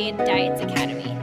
[0.00, 1.14] Diets Academy.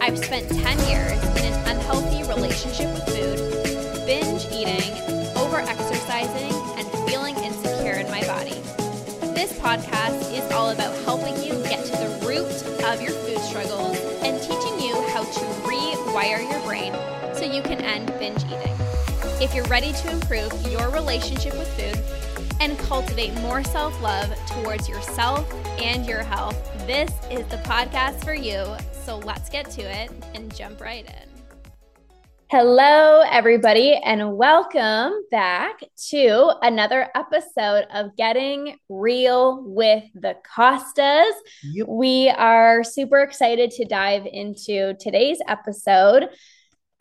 [0.00, 4.90] I've spent 10 years in an unhealthy relationship with food, binge eating,
[5.36, 8.54] over exercising, and feeling insecure in my body.
[9.34, 12.48] This podcast is all about helping you get to the root
[12.86, 16.94] of your food struggles and teaching you how to rewire your brain
[17.34, 18.76] so you can end binge eating.
[19.42, 22.02] If you're ready to improve your relationship with food
[22.62, 25.46] and cultivate more self love towards yourself
[25.78, 28.64] and your health, this is the podcast for you.
[29.04, 31.28] So let's get to it and jump right in.
[32.50, 41.34] Hello, everybody, and welcome back to another episode of Getting Real with the Costas.
[41.62, 41.86] Yep.
[41.88, 46.30] We are super excited to dive into today's episode.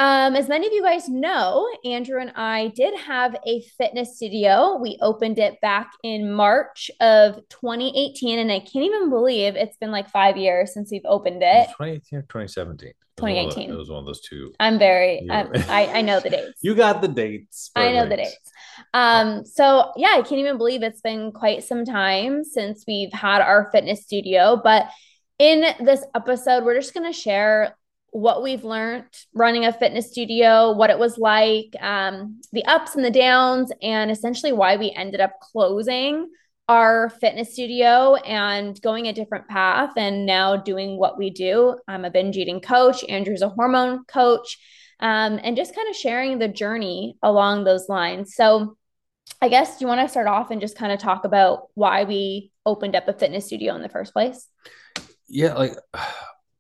[0.01, 4.79] Um, as many of you guys know, Andrew and I did have a fitness studio.
[4.81, 9.91] We opened it back in March of 2018, and I can't even believe it's been
[9.91, 11.67] like five years since we've opened it.
[11.67, 12.89] 2018 or 2017?
[12.89, 13.69] It was the- 2018.
[13.69, 14.51] It was one of those two.
[14.59, 16.57] I'm very, um, I, I know the dates.
[16.63, 17.69] You got the dates.
[17.75, 18.51] I know the dates.
[18.95, 23.41] Um, so yeah, I can't even believe it's been quite some time since we've had
[23.41, 24.59] our fitness studio.
[24.63, 24.89] But
[25.37, 27.75] in this episode, we're just going to share
[28.11, 33.03] what we've learned running a fitness studio, what it was like, um, the ups and
[33.03, 36.29] the downs, and essentially why we ended up closing
[36.67, 41.75] our fitness studio and going a different path and now doing what we do.
[41.87, 44.57] I'm a binge eating coach, Andrew's a hormone coach
[45.01, 48.35] um, and just kind of sharing the journey along those lines.
[48.35, 48.77] So,
[49.41, 52.03] I guess do you want to start off and just kind of talk about why
[52.03, 54.47] we opened up a fitness studio in the first place?
[55.27, 55.73] Yeah, like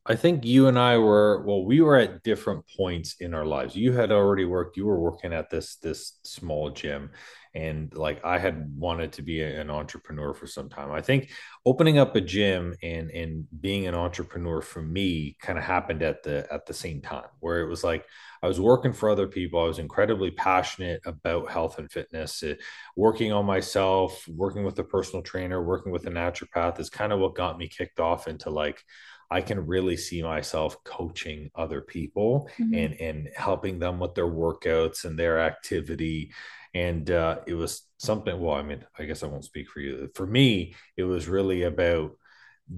[0.05, 3.75] I think you and I were well, we were at different points in our lives.
[3.75, 7.11] You had already worked, you were working at this this small gym
[7.53, 10.91] and like I had wanted to be an entrepreneur for some time.
[10.91, 11.31] I think
[11.65, 16.23] opening up a gym and and being an entrepreneur for me kind of happened at
[16.23, 18.05] the at the same time where it was like
[18.41, 19.59] I was working for other people.
[19.59, 22.41] I was incredibly passionate about health and fitness.
[22.41, 22.55] Uh,
[22.95, 27.19] working on myself, working with a personal trainer, working with a naturopath is kind of
[27.19, 28.83] what got me kicked off into like
[29.31, 32.73] I can really see myself coaching other people Mhm.
[32.73, 36.33] and and helping them with their workouts and their activity.
[36.75, 38.39] And uh, it was something.
[38.39, 40.09] Well, I mean, I guess I won't speak for you.
[40.15, 42.11] For me, it was really about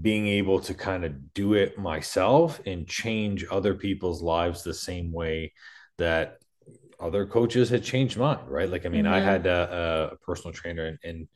[0.02, 5.12] being able to kind of do it myself and change other people's lives the same
[5.12, 5.54] way
[5.98, 6.38] that
[7.00, 8.70] other coaches had changed mine, right?
[8.70, 9.24] Like, I mean, I Mhm.
[9.24, 11.28] had a, a personal trainer and, and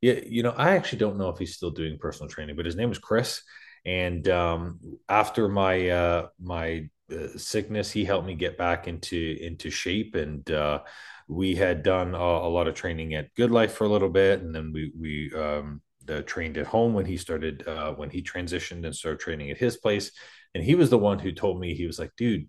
[0.00, 2.76] yeah, you know, I actually don't know if he's still doing personal training, but his
[2.76, 3.42] name is Chris.
[3.84, 4.78] And um,
[5.08, 10.14] after my uh, my uh, sickness, he helped me get back into into shape.
[10.14, 10.80] And uh,
[11.28, 14.54] we had done a, a lot of training at GoodLife for a little bit, and
[14.54, 18.84] then we we um, uh, trained at home when he started uh, when he transitioned
[18.84, 20.12] and started training at his place.
[20.54, 22.46] And he was the one who told me he was like, dude,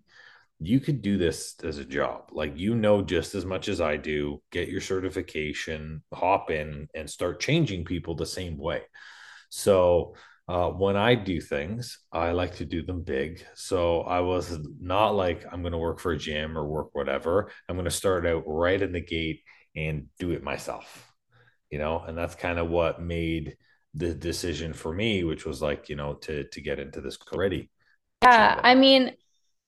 [0.60, 2.30] you could do this as a job.
[2.32, 4.42] Like you know just as much as I do.
[4.52, 8.82] Get your certification, hop in, and start changing people the same way.
[9.50, 10.14] So
[10.46, 13.44] uh, when I do things, I like to do them big.
[13.54, 17.50] So I was not like I'm going to work for a gym or work whatever.
[17.68, 19.40] I'm going to start out right in the gate
[19.74, 21.10] and do it myself.
[21.70, 23.56] You know, and that's kind of what made
[23.94, 27.70] the decision for me, which was like you know to to get into this already.
[28.22, 29.12] Yeah, I mean,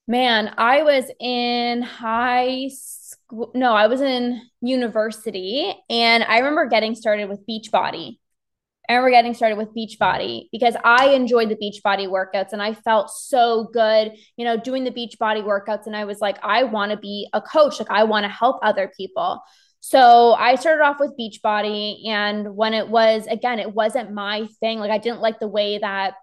[0.07, 3.51] man, I was in high school.
[3.55, 8.19] No, I was in university, and I remember getting started with Beachbody.
[8.89, 13.11] I remember getting started with Beachbody because I enjoyed the Beachbody workouts and I felt
[13.11, 15.87] so good, you know, doing the Beachbody workouts.
[15.87, 17.79] And I was like, I want to be a coach.
[17.79, 19.43] Like, I want to help other people.
[19.81, 22.09] So I started off with Beachbody.
[22.09, 24.79] And when it was, again, it wasn't my thing.
[24.79, 26.15] Like, I didn't like the way that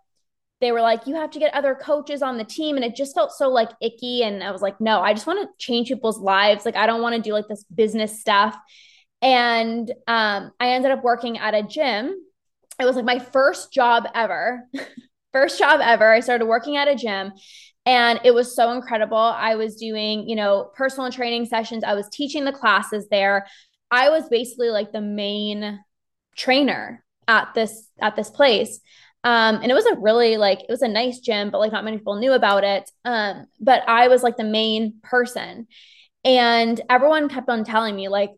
[0.62, 2.78] they were like, you have to get other coaches on the team.
[2.78, 4.24] And it just felt so like icky.
[4.24, 6.66] And I was like, no, I just want to change people's lives.
[6.66, 8.56] Like, I don't want to do like this business stuff.
[9.22, 12.16] And um, I ended up working at a gym
[12.80, 14.68] it was like my first job ever.
[15.34, 16.12] first job ever.
[16.12, 17.34] I started working at a gym
[17.86, 19.18] and it was so incredible.
[19.18, 21.84] I was doing, you know, personal training sessions.
[21.84, 23.48] I was teaching the classes there.
[23.92, 25.80] I was basically like the main
[26.36, 28.80] trainer at this at this place.
[29.26, 31.84] Um, and it was a really like it was a nice gym, but like not
[31.84, 32.90] many people knew about it.
[33.06, 35.68] Um, but I was like the main person.
[36.26, 38.32] And everyone kept on telling me, like,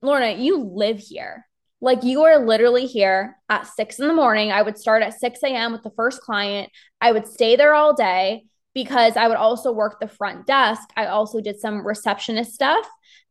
[0.00, 1.46] Lorna, you live here.
[1.86, 4.50] Like you are literally here at six in the morning.
[4.50, 5.70] I would start at 6 a.m.
[5.70, 6.68] with the first client.
[7.00, 10.82] I would stay there all day because I would also work the front desk.
[10.96, 12.84] I also did some receptionist stuff.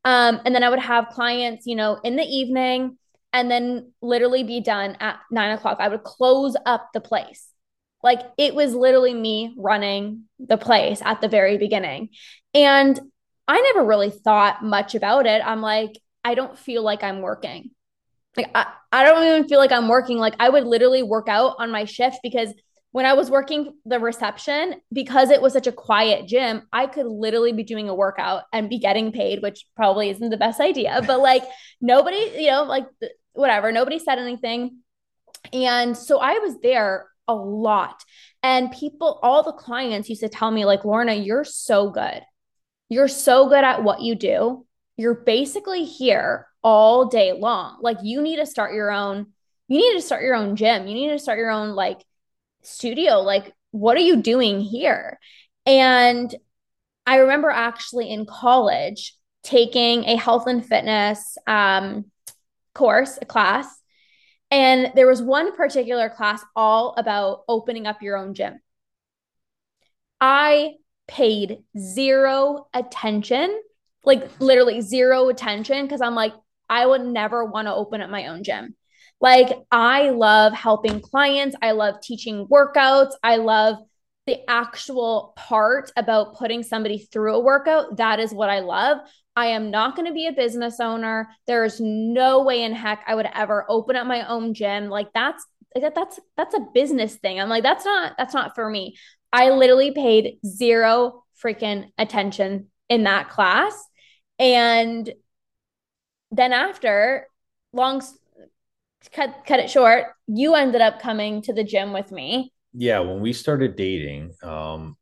[0.06, 2.98] Um, and then I would have clients, you know, in the evening
[3.34, 5.80] and then literally be done at nine o'clock.
[5.82, 7.50] I would close up the place.
[8.04, 12.08] Like it was literally me running the place at the very beginning.
[12.54, 12.98] And
[13.50, 15.42] I never really thought much about it.
[15.46, 17.72] I'm like, I don't feel like I'm working.
[18.38, 20.18] Like I, I don't even feel like I'm working.
[20.18, 22.54] Like I would literally work out on my shift because
[22.92, 27.06] when I was working the reception, because it was such a quiet gym, I could
[27.06, 31.02] literally be doing a workout and be getting paid, which probably isn't the best idea.
[31.08, 31.44] But like
[31.82, 32.86] nobody, you know, like
[33.34, 34.78] whatever, nobody said anything.
[35.52, 38.04] And so I was there a lot.
[38.44, 42.22] And people, all the clients used to tell me, like, Lorna, you're so good.
[42.90, 44.66] You're so good at what you do.
[44.98, 47.78] You're basically here all day long.
[47.80, 49.28] Like, you need to start your own,
[49.68, 50.88] you need to start your own gym.
[50.88, 52.04] You need to start your own, like,
[52.64, 53.22] studio.
[53.22, 55.20] Like, what are you doing here?
[55.68, 56.34] And
[57.06, 62.06] I remember actually in college taking a health and fitness um,
[62.74, 63.68] course, a class.
[64.50, 68.60] And there was one particular class all about opening up your own gym.
[70.20, 70.74] I
[71.08, 73.62] paid zero attention,
[74.04, 76.34] like literally zero attention, because I'm like,
[76.70, 78.76] I would never want to open up my own gym.
[79.22, 81.56] Like, I love helping clients.
[81.62, 83.14] I love teaching workouts.
[83.24, 83.78] I love
[84.28, 87.98] the actual part about putting somebody through a workout.
[87.98, 88.98] That is what I love.
[89.36, 91.30] I am not going to be a business owner.
[91.46, 94.90] There is no way in heck I would ever open up my own gym.
[94.90, 95.46] Like that's
[95.76, 97.40] that's that's a business thing.
[97.40, 98.96] I'm like that's not that's not for me.
[99.34, 103.78] I literally paid zero freaking attention in that class.
[104.40, 105.12] And
[106.32, 107.28] then after
[107.74, 108.02] long
[109.12, 112.52] cut cut it short, you ended up coming to the gym with me.
[112.74, 114.98] Yeah, when we started dating, um,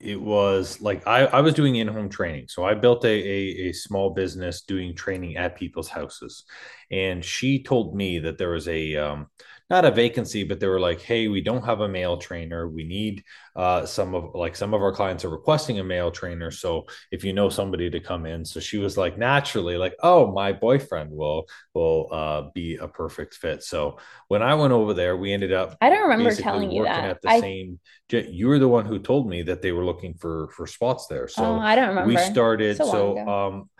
[0.00, 2.46] it was like I, I was doing in-home training.
[2.48, 6.44] So I built a, a, a small business doing training at people's houses.
[6.90, 9.26] And she told me that there was a um,
[9.70, 12.68] not a vacancy, but they were like, "Hey, we don't have a male trainer.
[12.68, 13.24] We need
[13.54, 16.50] uh, some of like some of our clients are requesting a male trainer.
[16.50, 20.32] So if you know somebody to come in." So she was like, naturally, like, "Oh,
[20.32, 23.98] my boyfriend will will uh, be a perfect fit." So
[24.28, 25.76] when I went over there, we ended up.
[25.80, 27.04] I don't remember telling you that.
[27.04, 27.40] At the I...
[27.40, 27.78] same,
[28.10, 31.28] you were the one who told me that they were looking for for spots there.
[31.28, 32.08] So oh, I don't remember.
[32.08, 33.70] We started so, so um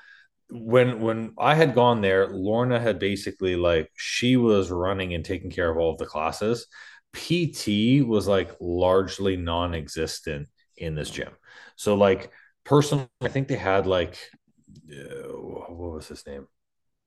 [0.50, 5.50] when when I had gone there, Lorna had basically like she was running and taking
[5.50, 6.66] care of all of the classes.
[7.12, 11.32] PT was like largely non-existent in this gym.
[11.76, 12.30] So like
[12.64, 14.18] personally, I think they had like
[14.90, 16.46] uh, what was his name?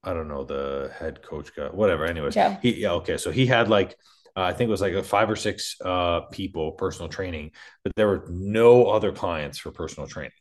[0.03, 1.67] I don't know the head coach guy.
[1.67, 2.05] Whatever.
[2.05, 2.57] Anyways, yeah.
[2.61, 3.17] he yeah okay.
[3.17, 3.95] So he had like
[4.35, 7.51] uh, I think it was like a five or six uh, people personal training,
[7.83, 10.31] but there were no other clients for personal training.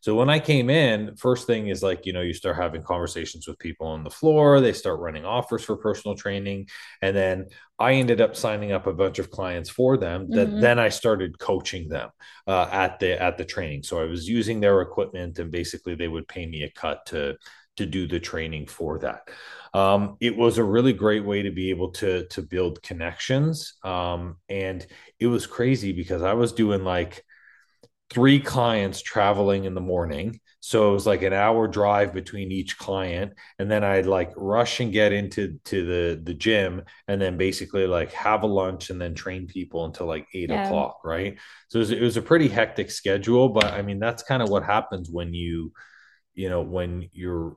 [0.00, 3.48] So when I came in, first thing is like, you know, you start having conversations
[3.48, 6.68] with people on the floor, they start running offers for personal training.
[7.02, 7.46] And then
[7.78, 10.60] I ended up signing up a bunch of clients for them that mm-hmm.
[10.60, 12.10] then I started coaching them
[12.46, 13.82] uh, at the at the training.
[13.82, 17.36] So I was using their equipment and basically they would pay me a cut to
[17.76, 19.28] to do the training for that.
[19.74, 23.74] Um, it was a really great way to be able to to build connections.
[23.84, 24.86] Um, and
[25.20, 27.22] it was crazy because I was doing like
[28.08, 30.40] three clients traveling in the morning.
[30.60, 33.34] So it was like an hour drive between each client.
[33.58, 37.86] And then I'd like rush and get into to the the gym and then basically
[37.86, 40.66] like have a lunch and then train people until like eight yeah.
[40.66, 41.00] o'clock.
[41.04, 41.38] Right.
[41.68, 43.50] So it was, it was a pretty hectic schedule.
[43.50, 45.72] But I mean, that's kind of what happens when you,
[46.36, 47.56] you know, when you're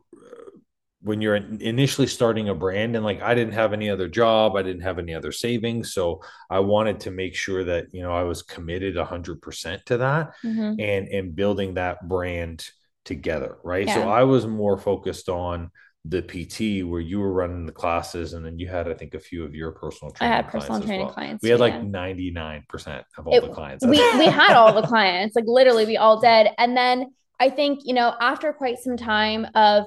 [1.02, 4.64] when you're initially starting a brand and like I didn't have any other job, I
[4.64, 8.24] didn't have any other savings, so I wanted to make sure that you know I
[8.24, 10.80] was committed 100% to that mm-hmm.
[10.80, 12.68] and and building that brand
[13.06, 13.88] together, right?
[13.88, 13.96] Yeah.
[13.96, 15.72] So I was more focused on
[16.06, 19.20] the PT where you were running the classes and then you had I think a
[19.20, 21.14] few of your personal training I had personal training well.
[21.14, 21.44] clients.
[21.44, 23.86] We had like 99% of all it, the clients.
[23.86, 25.36] We we had all the clients.
[25.36, 26.50] Like literally we all did.
[26.58, 29.86] And then I think, you know, after quite some time of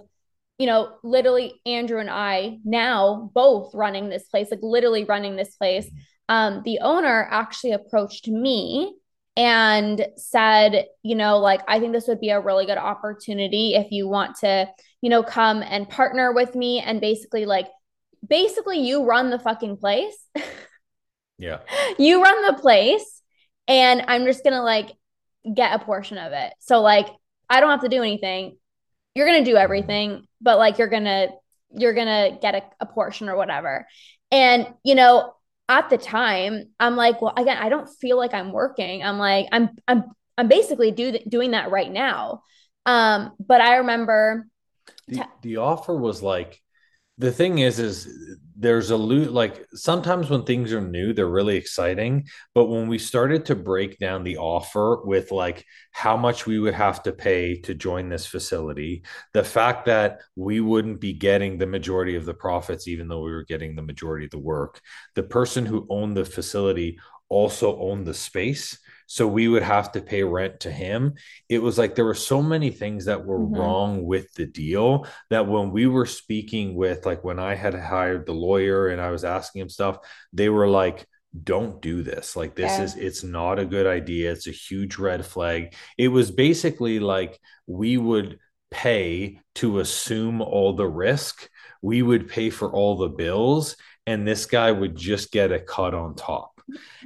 [0.58, 5.56] you know, literally Andrew and I now both running this place, like literally running this
[5.56, 5.90] place.
[6.28, 8.94] Um, the owner actually approached me
[9.36, 13.90] and said, you know, like, I think this would be a really good opportunity if
[13.90, 14.68] you want to,
[15.00, 17.66] you know, come and partner with me and basically, like,
[18.26, 20.16] basically, you run the fucking place.
[21.38, 21.58] yeah.
[21.98, 23.20] You run the place,
[23.66, 24.92] and I'm just gonna like
[25.52, 26.52] get a portion of it.
[26.60, 27.08] So, like,
[27.48, 28.56] I don't have to do anything
[29.14, 31.28] you're gonna do everything, but like you're gonna
[31.74, 33.86] you're gonna get a, a portion or whatever.
[34.30, 35.34] And you know,
[35.68, 39.02] at the time, I'm like, well, again, I don't feel like I'm working.
[39.02, 40.04] I'm like, I'm I'm
[40.38, 42.42] I'm basically do doing that right now.
[42.86, 44.46] Um, but I remember
[45.08, 46.61] the, the offer was like
[47.22, 51.56] the thing is is there's a loot like sometimes when things are new they're really
[51.56, 56.58] exciting but when we started to break down the offer with like how much we
[56.58, 61.58] would have to pay to join this facility the fact that we wouldn't be getting
[61.58, 64.80] the majority of the profits even though we were getting the majority of the work
[65.14, 66.98] the person who owned the facility
[67.28, 71.14] also owned the space so we would have to pay rent to him.
[71.48, 73.54] It was like there were so many things that were mm-hmm.
[73.54, 78.26] wrong with the deal that when we were speaking with like when i had hired
[78.26, 79.98] the lawyer and i was asking him stuff
[80.32, 81.06] they were like
[81.44, 82.36] don't do this.
[82.36, 82.82] Like this yeah.
[82.82, 84.32] is it's not a good idea.
[84.32, 85.74] It's a huge red flag.
[85.96, 88.38] It was basically like we would
[88.70, 91.48] pay to assume all the risk.
[91.80, 95.94] We would pay for all the bills and this guy would just get a cut
[95.94, 96.60] on top.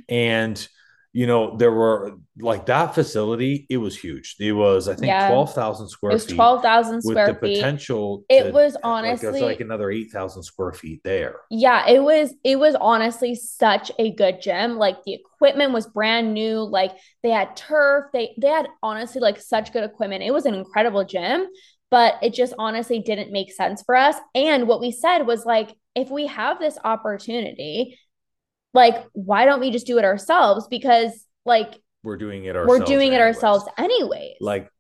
[0.09, 0.67] And
[1.17, 4.37] you know, there were like that facility, it was huge.
[4.39, 5.31] It was, I think, yeah.
[5.31, 6.15] 12,000 square feet.
[6.15, 7.57] It was 12,000 square with the feet.
[7.57, 8.25] potential.
[8.29, 11.37] It to, was honestly like, it was like another 8,000 square feet there.
[11.51, 14.77] Yeah, it was, it was honestly such a good gym.
[14.77, 16.59] Like the equipment was brand new.
[16.59, 16.93] Like
[17.23, 18.11] they had turf.
[18.13, 20.23] They, they had honestly like such good equipment.
[20.23, 21.47] It was an incredible gym,
[21.91, 24.17] but it just honestly didn't make sense for us.
[24.35, 27.99] And what we said was like, if we have this opportunity,
[28.77, 30.69] like why don't we just do it ourselves?
[30.69, 33.19] Because like we're doing it ourselves we're doing anyways.
[33.19, 34.37] it ourselves anyways.
[34.41, 34.71] Like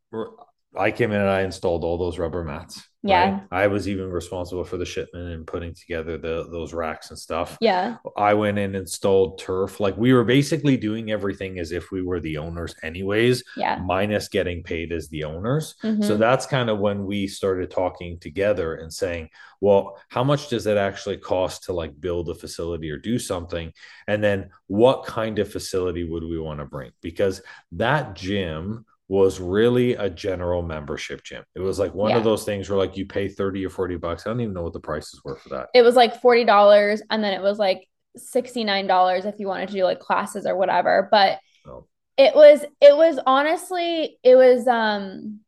[0.78, 3.30] i came in and i installed all those rubber mats yeah.
[3.30, 3.42] Right?
[3.50, 7.56] I was even responsible for the shipment and putting together the those racks and stuff.
[7.60, 7.96] Yeah.
[8.16, 9.80] I went and installed turf.
[9.80, 13.42] Like we were basically doing everything as if we were the owners anyways.
[13.56, 13.80] Yeah.
[13.84, 15.75] Minus getting paid as the owners.
[15.82, 16.02] Mm-hmm.
[16.02, 20.66] So that's kind of when we started talking together and saying, well, how much does
[20.66, 23.72] it actually cost to like build a facility or do something?
[24.06, 26.92] And then what kind of facility would we want to bring?
[27.00, 31.44] Because that gym was really a general membership gym.
[31.54, 32.18] It was like one yeah.
[32.18, 34.26] of those things where like you pay 30 or 40 bucks.
[34.26, 35.68] I don't even know what the prices were for that.
[35.75, 39.84] It was like $40 and then it was like $69 if you wanted to do
[39.84, 41.08] like classes or whatever.
[41.10, 41.86] But oh.
[42.16, 45.40] it was it was honestly it was um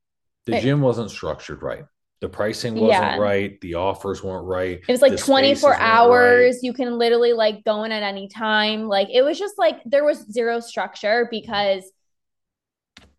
[0.47, 1.85] the gym wasn't structured right.
[2.21, 3.17] The pricing wasn't yeah.
[3.19, 3.61] right.
[3.61, 4.81] The offers weren't right.
[4.87, 6.57] It was like 24 hours.
[6.57, 6.63] Right.
[6.63, 8.89] You can literally like go in at any time.
[8.89, 11.85] Like it was just like there was zero structure because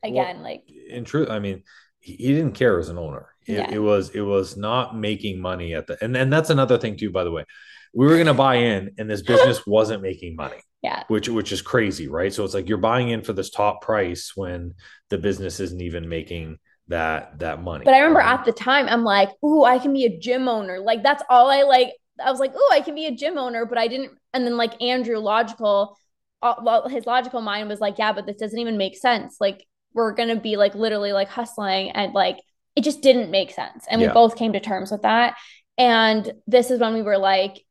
[0.03, 1.63] again well, like in truth i mean
[1.99, 3.27] he, he, didn't care as an owner.
[3.45, 3.71] It, yeah.
[3.71, 7.11] it was it was not making money at the and and that's another thing too
[7.11, 7.45] by the way.
[7.93, 11.03] We were going to buy in and this business wasn't making money yeah.
[11.07, 12.33] which which is crazy right?
[12.33, 14.75] So it's like you're buying in for this top price when
[15.09, 17.85] the business isn't even making that that money.
[17.85, 20.79] But i remember at the time i'm like ooh i can be a gym owner.
[20.79, 23.65] Like that's all i like i was like ooh i can be a gym owner
[23.65, 25.97] but i didn't and then like andrew logical
[26.41, 29.37] uh, his logical mind was like yeah but this doesn't even make sense.
[29.39, 32.39] Like we're going to be like literally like hustling and like
[32.75, 33.85] it just didn't make sense.
[33.89, 34.07] And yeah.
[34.07, 35.37] we both came to terms with that.
[35.77, 37.65] And this is when we were like,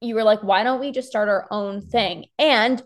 [0.00, 2.26] you were like, why don't we just start our own thing?
[2.38, 2.82] And,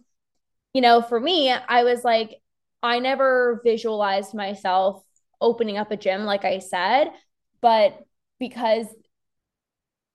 [0.73, 2.37] you know, for me, I was like,
[2.83, 5.03] I never visualized myself
[5.41, 7.09] opening up a gym, like I said,
[7.61, 7.99] but
[8.39, 8.87] because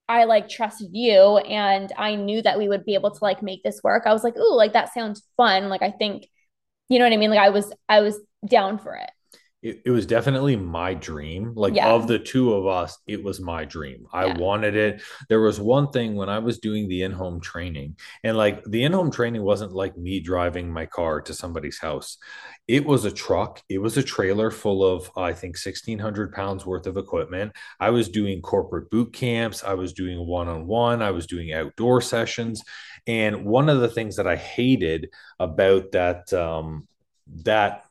[0.09, 3.63] I like trusted you and I knew that we would be able to like make
[3.63, 5.69] this work, I was like, ooh, like that sounds fun.
[5.69, 6.27] Like, I think,
[6.89, 7.29] you know what I mean?
[7.29, 9.09] Like, I was, I was down for it.
[9.63, 11.53] It, it was definitely my dream.
[11.55, 11.89] Like yeah.
[11.89, 14.05] of the two of us, it was my dream.
[14.13, 14.37] I yeah.
[14.37, 15.01] wanted it.
[15.29, 19.09] There was one thing when I was doing the in-home training, and like the in-home
[19.09, 22.17] training wasn't like me driving my car to somebody's house.
[22.67, 23.63] It was a truck.
[23.67, 27.53] It was a trailer full of I think 1600 pounds worth of equipment.
[27.79, 29.63] I was doing corporate boot camps.
[29.63, 31.01] I was doing one-on-one.
[31.01, 32.63] I was doing outdoor sessions.
[33.07, 36.87] And one of the things that I hated about that um,
[37.43, 37.86] that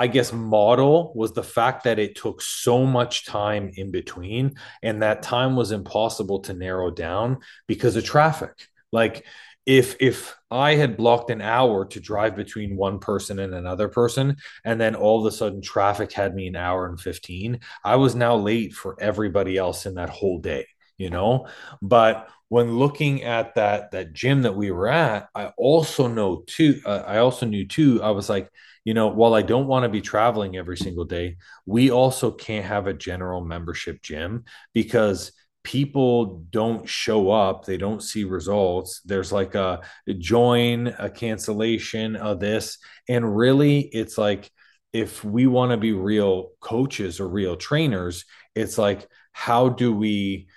[0.00, 5.02] I guess, model was the fact that it took so much time in between, and
[5.02, 8.68] that time was impossible to narrow down because of traffic.
[8.92, 9.26] Like,
[9.66, 14.38] if if I had blocked an hour to drive between one person and another person,
[14.64, 18.14] and then all of a sudden traffic had me an hour and 15, I was
[18.14, 20.66] now late for everybody else in that whole day,
[20.96, 21.46] you know?
[21.82, 26.80] But when looking at that that gym that we were at, I also know too,
[26.86, 28.50] uh, I also knew too, I was like,
[28.84, 32.64] you know, while I don't want to be traveling every single day, we also can't
[32.64, 35.32] have a general membership gym because
[35.62, 39.02] people don't show up they don't see results.
[39.04, 39.82] There's like a,
[40.18, 44.50] join a cancellation of this and really it's like
[44.92, 50.48] if we want to be real coaches or real trainers it's like how do we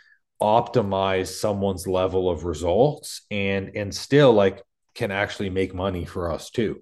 [0.42, 4.62] optimize someone's level of results and and still like
[4.96, 6.82] can actually make money for us too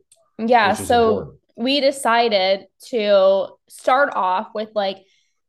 [0.49, 0.73] yeah.
[0.73, 1.39] So important.
[1.57, 4.97] we decided to start off with like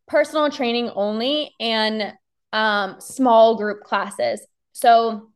[0.06, 1.54] personal training only.
[1.60, 2.14] And
[2.52, 4.46] um, small group classes.
[4.72, 5.28] So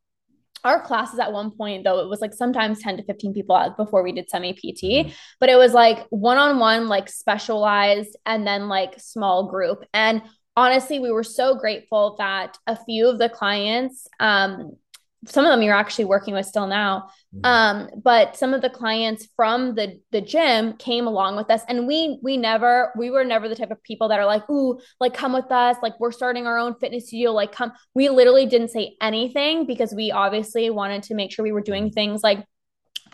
[0.65, 3.77] our classes at one point though it was like sometimes 10 to 15 people out
[3.77, 5.11] before we did semi pt mm-hmm.
[5.39, 10.23] but it was like one-on-one like specialized and then like small group and
[10.57, 14.73] honestly we were so grateful that a few of the clients um
[15.27, 17.45] some of them you're actually working with still now mm-hmm.
[17.45, 21.87] um but some of the clients from the the gym came along with us and
[21.87, 25.15] we we never we were never the type of people that are like ooh like
[25.15, 28.71] come with us like we're starting our own fitness studio like come we literally didn't
[28.71, 31.95] say anything because we obviously wanted to make sure we were doing mm-hmm.
[31.95, 32.45] things like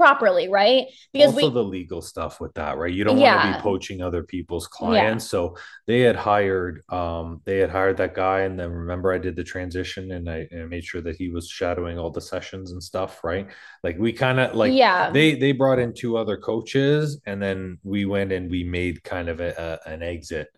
[0.03, 0.87] properly, right?
[1.13, 2.93] Because also we, the legal stuff with that, right?
[2.93, 3.37] You don't yeah.
[3.37, 5.25] want to be poaching other people's clients.
[5.27, 5.29] Yeah.
[5.29, 5.57] So
[5.87, 9.45] they had hired, um, they had hired that guy, and then remember I did the
[9.45, 13.23] transition and I, and made sure that he was shadowing all the sessions and stuff,
[13.23, 13.47] right?
[13.85, 17.79] Like we kind of like yeah, they they brought in two other coaches, and then
[17.85, 20.49] we went and we made kind of a, a, an exit.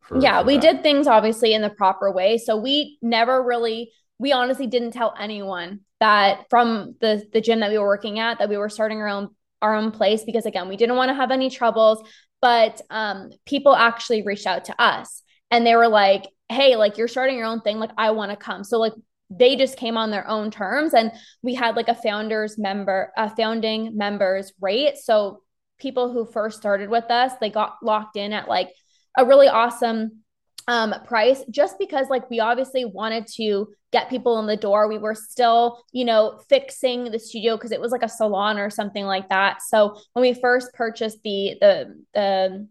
[0.00, 0.62] For, yeah, for we that.
[0.62, 2.36] did things obviously in the proper way.
[2.36, 7.70] So we never really we honestly didn't tell anyone that from the the gym that
[7.70, 9.30] we were working at that we were starting our own
[9.62, 12.06] our own place because again we didn't want to have any troubles
[12.40, 17.08] but um, people actually reached out to us and they were like hey like you're
[17.08, 18.62] starting your own thing like i want to come.
[18.64, 18.92] So like
[19.30, 21.12] they just came on their own terms and
[21.42, 24.98] we had like a founders member a founding members rate.
[24.98, 25.42] So
[25.78, 28.70] people who first started with us they got locked in at like
[29.16, 30.19] a really awesome
[30.70, 34.86] um, price just because like we obviously wanted to get people in the door.
[34.86, 38.70] We were still, you know, fixing the studio because it was like a salon or
[38.70, 39.62] something like that.
[39.62, 42.68] So when we first purchased the the the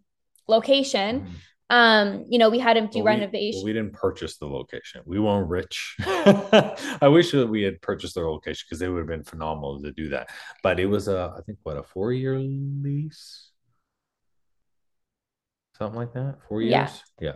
[0.48, 1.76] location, mm-hmm.
[1.76, 3.58] um, you know, we had to do well, renovation.
[3.58, 5.02] We, well, we didn't purchase the location.
[5.06, 5.98] We weren't rich.
[6.06, 9.92] I wish that we had purchased the location because it would have been phenomenal to
[9.92, 10.30] do that.
[10.64, 13.52] But it was a, I think, what a four year lease,
[15.78, 16.38] something like that.
[16.48, 16.72] Four years.
[17.20, 17.32] Yeah.
[17.32, 17.34] yeah.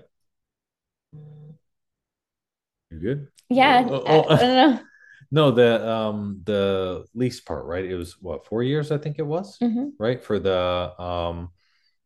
[2.92, 3.28] You good?
[3.50, 3.88] Yeah.
[3.90, 4.22] Oh, oh.
[4.22, 4.80] I, I don't know.
[5.32, 7.84] No, the um the lease part, right?
[7.84, 9.88] It was what four years, I think it was, mm-hmm.
[9.98, 10.24] right?
[10.24, 11.50] For the um,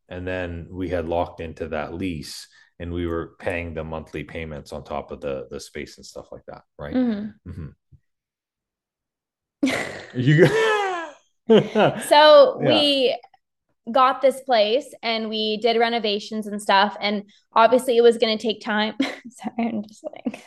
[0.08, 4.72] and then we had locked into that lease, and we were paying the monthly payments
[4.72, 6.94] on top of the the space and stuff like that, right?
[6.94, 7.50] Mm-hmm.
[7.50, 7.68] Mm-hmm.
[10.18, 10.46] you.
[12.08, 12.68] so yeah.
[12.68, 13.18] we
[13.92, 18.42] got this place and we did renovations and stuff, and obviously it was going to
[18.42, 18.94] take time.
[19.30, 20.44] Sorry, I'm just like.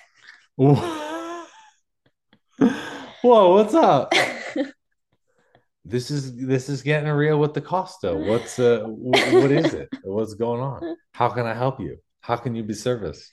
[3.21, 4.13] Whoa, what's up?
[5.85, 8.15] this is this is getting real with the Costa.
[8.15, 9.89] What's uh w- what is it?
[10.03, 10.97] What's going on?
[11.13, 11.97] How can I help you?
[12.21, 13.31] How can you be service?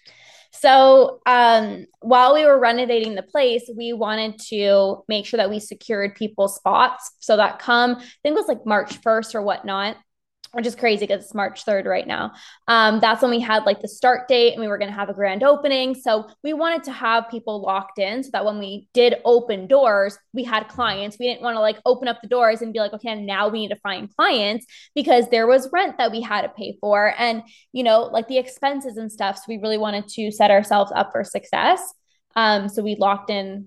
[0.51, 5.61] So, um, while we were renovating the place, we wanted to make sure that we
[5.61, 7.13] secured people's spots.
[7.19, 9.97] So that come, I think it was like March 1st or whatnot,
[10.53, 12.33] which is crazy because it's March 3rd right now.
[12.67, 15.09] Um, that's when we had like the start date and we were going to have
[15.09, 15.95] a grand opening.
[15.95, 20.19] So we wanted to have people locked in so that when we did open doors,
[20.33, 21.19] we had clients.
[21.19, 23.61] We didn't want to like open up the doors and be like, okay, now we
[23.61, 27.43] need to find clients because there was rent that we had to pay for and,
[27.73, 29.37] you know, like the expenses and stuff.
[29.37, 31.83] So we really wanted to set ourselves up for success.
[32.37, 33.67] Um, so we locked in,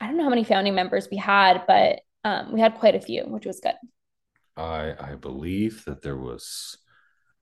[0.00, 3.00] I don't know how many founding members we had, but um, we had quite a
[3.00, 3.74] few, which was good.
[4.56, 6.78] I I believe that there was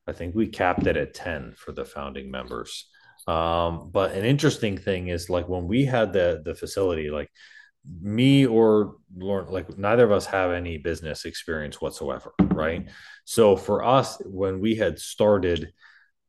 [0.06, 2.88] I think we capped it at 10 for the founding members.
[3.26, 7.30] Um, but an interesting thing is like when we had the the facility, like
[8.00, 12.88] me or Lorna, like neither of us have any business experience whatsoever, right?
[13.24, 15.72] So for us, when we had started,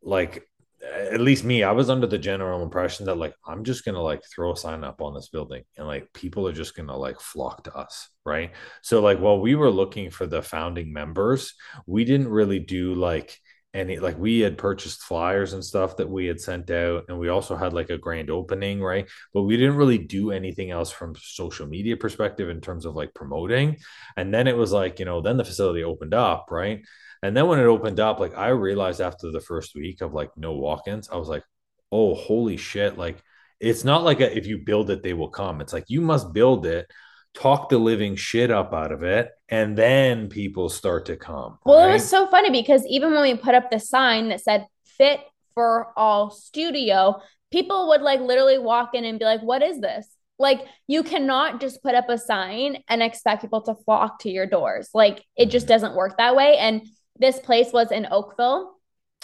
[0.02, 0.44] like
[0.84, 4.22] at least me, I was under the general impression that like I'm just gonna like
[4.34, 7.64] throw a sign up on this building and like people are just gonna like flock
[7.66, 8.52] to us, right?
[8.82, 11.54] So like while we were looking for the founding members,
[11.86, 13.38] we didn't really do like
[13.74, 17.30] any like we had purchased flyers and stuff that we had sent out and we
[17.30, 19.08] also had like a grand opening right?
[19.34, 23.14] But we didn't really do anything else from social media perspective in terms of like
[23.14, 23.78] promoting.
[24.18, 26.84] And then it was like you know then the facility opened up right
[27.22, 30.32] and then when it opened up, like I realized after the first week of like
[30.38, 31.44] no walk-ins, I was like,
[31.92, 32.98] oh, holy shit.
[32.98, 33.22] Like
[33.60, 35.62] it's not like a, if you build it, they will come.
[35.62, 36.90] It's like you must build it,
[37.36, 41.60] talk the living shit up out of it, and then people start to come.
[41.66, 41.90] Well, right?
[41.90, 45.20] it was so funny because even when we put up the sign that said fit
[45.54, 50.08] for all studio, people would like literally walk in and be like, what is this?
[50.40, 54.48] Like you cannot just put up a sign and expect people to flock to your
[54.48, 54.90] doors.
[54.94, 55.74] Like it just mm-hmm.
[55.74, 56.58] doesn't work that way.
[56.58, 56.82] And
[57.22, 58.74] this place was in Oakville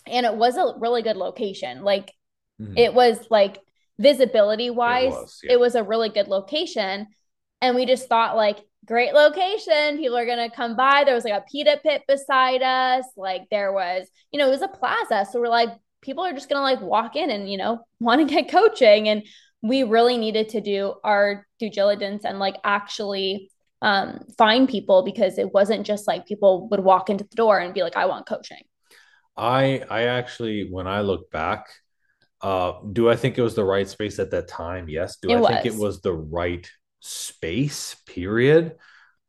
[0.06, 1.84] and it was a really good location.
[1.84, 2.14] Like
[2.62, 2.78] mm-hmm.
[2.78, 3.60] it was like
[4.00, 5.54] visibility wise, it, was, yeah.
[5.54, 7.08] it was a really good location.
[7.62, 9.98] And we just thought like great location.
[9.98, 11.04] People are gonna come by.
[11.04, 13.06] There was like a pita pit beside us.
[13.18, 15.26] Like there was, you know, it was a plaza.
[15.30, 15.70] So we're like,
[16.02, 19.10] people are just gonna like walk in and you know want to get coaching.
[19.10, 19.24] And
[19.64, 23.50] we really needed to do our due diligence and like actually
[23.82, 27.74] um, find people because it wasn't just like people would walk into the door and
[27.74, 28.64] be like, I want coaching.
[29.36, 31.68] I I actually when I look back,
[32.42, 34.90] uh, do I think it was the right space at that time?
[34.90, 35.18] Yes.
[35.22, 35.50] Do It I was.
[35.52, 37.96] think it was the right space?
[38.08, 38.78] Period.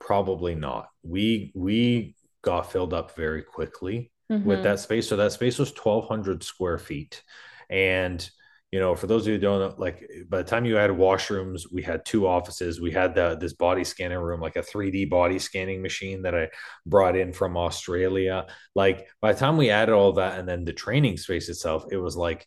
[0.01, 0.89] Probably not.
[1.03, 4.13] We we got filled up very quickly
[4.45, 4.65] with Mhm.
[4.65, 5.09] that space.
[5.09, 7.23] So that space was 1200 square feet.
[7.71, 8.29] And,
[8.71, 10.91] you know, for those of you who don't know, like by the time you had
[10.91, 12.81] washrooms, we had two offices.
[12.81, 16.51] We had the this body scanning room, like a 3D body scanning machine that I
[16.85, 18.47] brought in from Australia.
[18.75, 21.97] Like by the time we added all that and then the training space itself, it
[21.97, 22.47] was like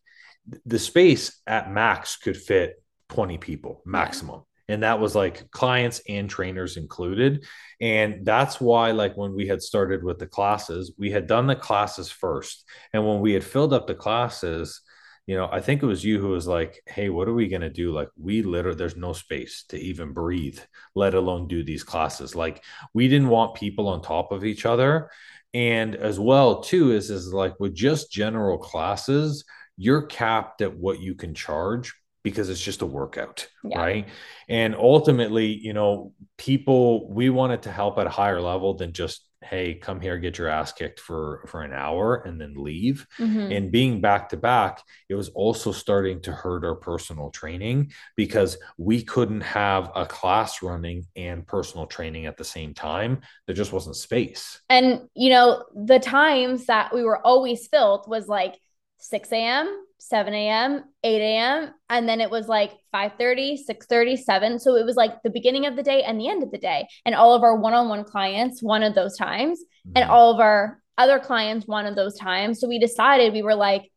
[0.65, 4.43] the space at max could fit 20 people maximum.
[4.67, 7.45] And that was like clients and trainers included.
[7.81, 11.57] And that's why, like, when we had started with the classes, we had done the
[11.57, 12.63] classes first.
[12.93, 14.81] And when we had filled up the classes,
[15.27, 17.61] you know, I think it was you who was like, Hey, what are we going
[17.61, 17.91] to do?
[17.91, 20.59] Like, we literally, there's no space to even breathe,
[20.95, 22.35] let alone do these classes.
[22.35, 25.09] Like, we didn't want people on top of each other.
[25.53, 29.43] And as well, too, is, is like with just general classes,
[29.77, 33.79] you're capped at what you can charge because it's just a workout, Yeah.
[33.79, 34.07] right?
[34.47, 39.25] And ultimately, you know, people we wanted to help at a higher level than just
[39.43, 43.07] hey, come here, get your ass kicked for for an hour and then leave.
[43.17, 43.55] Mhm.
[43.55, 48.57] And being back to back, it was also starting to hurt our personal training because
[48.77, 53.21] we couldn't have a class running and personal training at the same time.
[53.47, 54.61] There just wasn't space.
[54.69, 58.59] And you know, the times that we were always filled was like
[59.01, 64.15] 6 a.m., 7 a.m., 8 a.m., and then it was like 5 30, 6 30,
[64.15, 64.59] 7.
[64.59, 66.87] So it was like the beginning of the day and the end of the day.
[67.05, 69.59] And all of our one on one clients wanted those times,
[69.95, 70.09] and Mhm.
[70.09, 72.59] all of our other clients wanted those times.
[72.59, 73.91] So we decided we were like,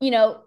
[0.00, 0.42] you know,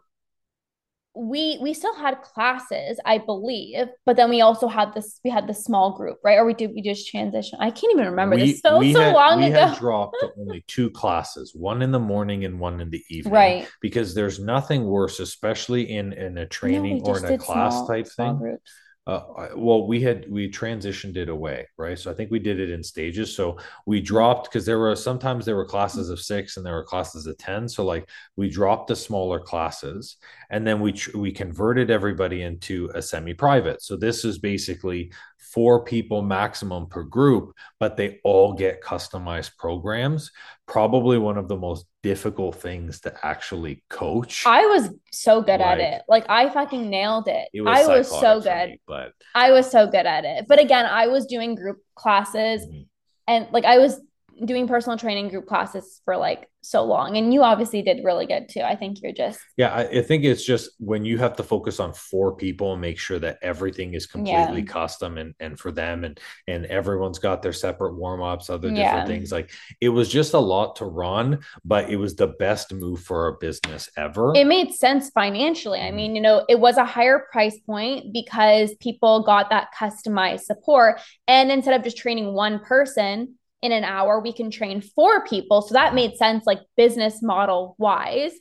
[1.14, 5.46] we we still had classes, I believe, but then we also had this we had
[5.48, 6.38] the small group, right?
[6.38, 7.60] Or we did we just transition.
[7.60, 9.68] I can't even remember we, this so we so had, long we ago.
[9.68, 13.34] had dropped only two classes, one in the morning and one in the evening.
[13.34, 13.68] Right.
[13.82, 17.88] Because there's nothing worse, especially in in a training we or in a class small-
[17.88, 18.38] type thing.
[18.38, 18.72] groups.
[19.12, 22.00] Uh, well, we had we transitioned it away, right?
[22.00, 23.36] So I think we did it in stages.
[23.36, 26.86] So we dropped because there were sometimes there were classes of six and there were
[26.86, 27.68] classes of ten.
[27.68, 30.16] So like we dropped the smaller classes,
[30.50, 33.82] and then we we converted everybody into a semi-private.
[33.82, 40.32] So this is basically four people maximum per group, but they all get customized programs.
[40.68, 44.46] Probably one of the most difficult things to actually coach.
[44.46, 46.04] I was so good at it.
[46.08, 47.50] Like I fucking nailed it.
[47.54, 48.70] It was I was so good.
[48.70, 50.46] me, but I was so good at it.
[50.48, 52.86] But again, I was doing group classes Mhm.
[53.28, 54.00] and like I was
[54.46, 57.18] doing personal training group classes for like so long.
[57.18, 58.62] And you obviously did really good too.
[58.62, 61.80] I think you're just Yeah, I, I think it's just when you have to focus
[61.80, 64.66] on four people and make sure that everything is completely Yeah.
[64.68, 69.06] custom and and for them and and everyone's got their separate warm-ups, other different Yeah.
[69.06, 69.32] things.
[69.32, 73.24] Like it was just a lot to run, but it was the best move for
[73.26, 74.34] our business ever.
[74.36, 75.80] it made sense financially.
[75.80, 75.96] I Mhm.
[75.96, 81.00] mean, you know, it was a higher price point because people got that customized support.
[81.28, 85.62] And instead of just training one person in an hour, we can train four people.
[85.62, 88.34] So that made sense, like business model wise,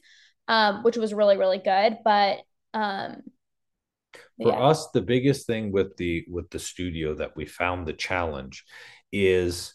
[0.49, 1.99] um, which was really, really good.
[2.05, 2.39] But
[2.73, 3.23] um,
[4.43, 4.59] for yeah.
[4.59, 8.65] us the biggest thing with the with the studio that we found the challenge
[9.13, 9.75] is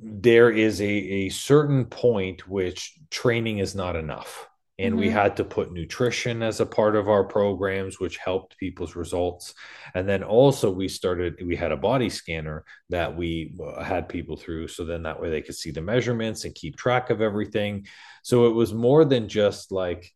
[0.00, 4.48] there is a, a certain point which training is not enough
[4.80, 5.12] and we Mhm.
[5.12, 9.54] had to put nutrition as a part of our programs which helped people's results
[9.94, 14.36] and then also we started we had a body scanner that we uh, had people
[14.36, 17.86] through so then that way they could see the measurements and keep track of everything
[18.22, 20.12] so it was more than just like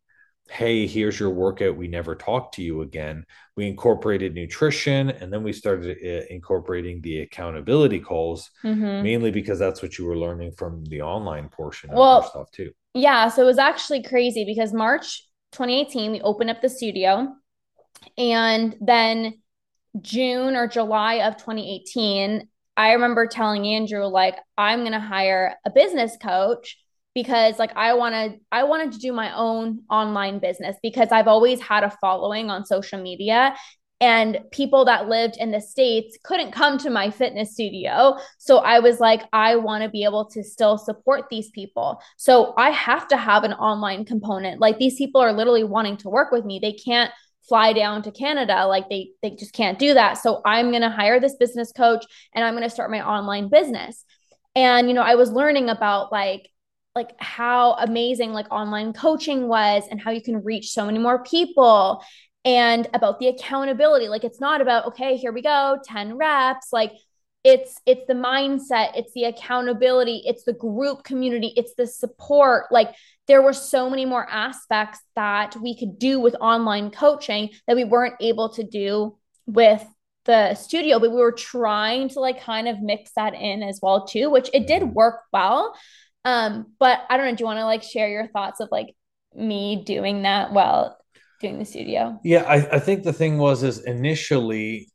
[0.47, 1.75] hey, here's your workout.
[1.75, 3.25] We never talk to you again.
[3.57, 9.01] We incorporated nutrition and then we started uh, incorporating the accountability calls, Mhm.
[9.01, 12.51] mainly because that's what you were learning from the online portion of Well, your stuff
[12.51, 12.71] too.
[12.95, 17.35] Yeah, so it was actually crazy because March 2018, we opened up the studio.
[18.17, 19.41] And then
[20.01, 26.17] June or July of 2018, I remember telling Andrew, like, I'm gonna hire a business
[26.21, 26.77] coach
[27.13, 31.61] because like I wanted I wanted to do my own online business because I've always
[31.61, 33.55] had a following on social media
[34.01, 38.17] and people that lived in the states couldn't come to my fitness studio.
[38.37, 42.01] So i was like i want to be able to still support these people.
[42.17, 44.59] So i have to have an online component.
[44.59, 46.59] Like these people are literally wanting to work with me.
[46.59, 47.11] They can't
[47.47, 48.65] fly down to canada.
[48.65, 50.15] Like they they just can't do that.
[50.15, 53.49] So i'm going to hire this business coach and i'm going to start my online
[53.49, 54.03] business.
[54.55, 56.49] And you know i was learning about like
[56.95, 61.21] like how amazing like online coaching was and how you can reach so many more
[61.23, 62.01] people
[62.45, 64.07] and about the accountability.
[64.07, 66.67] Like it's not about, okay, here we go, 10 reps.
[66.71, 66.93] Like
[67.43, 72.65] it's it's the mindset, it's the accountability, it's the group community, it's the support.
[72.71, 72.95] Like
[73.27, 77.83] there were so many more aspects that we could do with online coaching that we
[77.83, 79.85] weren't able to do with
[80.25, 84.07] the studio but we were trying to like kind of mix that in as well
[84.07, 84.93] too which it did mm-hmm.
[84.93, 85.75] work well
[86.25, 88.95] um but i don't know do you want to like share your thoughts of like
[89.35, 90.97] me doing that while
[91.41, 92.19] doing the studio.
[92.23, 94.91] Yeah I, I think the thing was is initially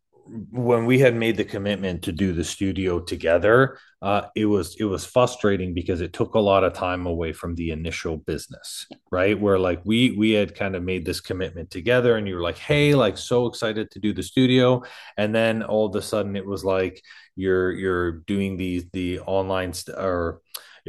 [0.50, 4.84] when we had made the commitment to do the studio together uh, it was it
[4.84, 9.38] was frustrating because it took a lot of time away from the initial business right?
[9.38, 12.58] Where like we we had kind of made this commitment together and you were like
[12.58, 14.82] hey like so excited to do the studio.
[15.16, 17.02] And then all of a sudden it was like
[17.36, 20.40] you're you're doing these the online st- or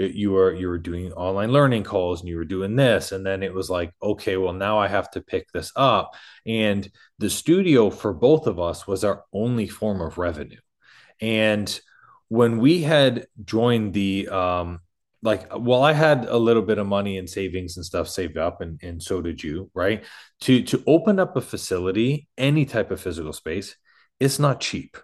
[0.04, 3.12] you were you were doing online learning calls and you were doing this.
[3.12, 6.16] And then it was like okay well now i have to pick this up.
[6.46, 10.60] And the studio for both of us was our only form of revenue.
[11.20, 11.80] And
[12.30, 14.80] when we had joined the um
[15.24, 18.62] like well i had a little bit of money and savings and stuff saved up
[18.62, 20.04] and and so did you right?
[20.42, 23.76] To to open up a facility any type of physical space
[24.20, 24.98] it's not cheap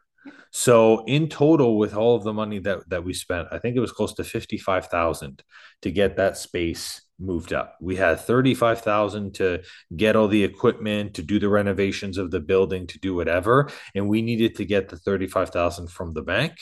[0.52, 3.82] so in total, with all of the money that that we spent, I think it
[3.82, 5.44] was close to fifty five thousand
[5.82, 7.76] to get that space moved up.
[7.82, 9.64] We had thirty five thousand to
[9.96, 14.08] get all the equipment, to do the renovations of the building, to do whatever, and
[14.08, 16.54] we needed to get the thirty five thousand from the bank.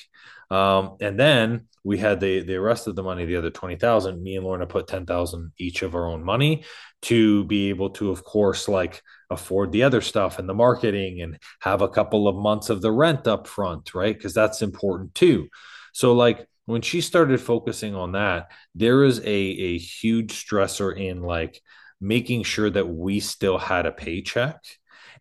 [0.51, 4.21] Um, and then we had the the rest of the money, the other twenty thousand.
[4.21, 6.63] Me and Lorna put ten thousand each of our own money
[7.03, 11.39] to be able to, of course, like afford the other stuff and the marketing and
[11.61, 14.15] have a couple of months of the rent up front, right?
[14.15, 15.47] Because that's important too.
[15.93, 21.21] So, like when she started focusing on that, there is a a huge stressor in
[21.21, 21.61] like
[22.01, 24.57] making sure that we still had a paycheck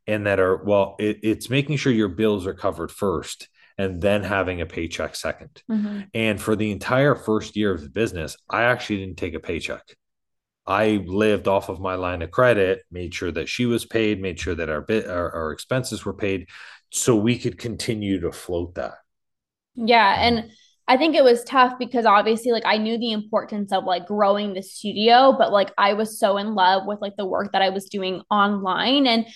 [0.07, 4.23] and that are well, it, it's making sure your bills are covered first and then
[4.23, 6.01] having a paycheck 2nd mm-hmm.
[6.13, 9.83] And for the entire first year of the business, I actually didn't take a paycheck.
[10.67, 14.41] I lived off of my line of credit, made sure that she was paid, made
[14.41, 16.49] sure that our bit our, our expenses were paid,
[16.91, 18.95] so we could continue to float that.
[19.75, 20.51] Yeah, and
[20.87, 24.53] I think it was tough because obviously like I knew the importance of like growing
[24.53, 27.71] the studio, but like I was so in love with like the work that I
[27.71, 29.27] was doing online and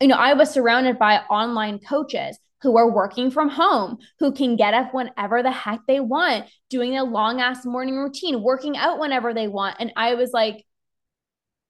[0.00, 4.56] you know, I was surrounded by online coaches who are working from home, who can
[4.56, 8.98] get up whenever the heck they want, doing a long ass morning routine, working out
[8.98, 9.76] whenever they want.
[9.78, 10.64] And I was like,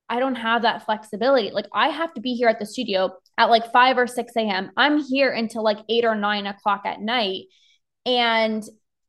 [0.08, 1.50] I don't have that flexibility.
[1.50, 4.70] Like I have to be here at the studio at like 5 or 6 a.m.
[4.76, 7.44] I'm here until like 8 or 9 o'clock at night.
[8.06, 8.62] And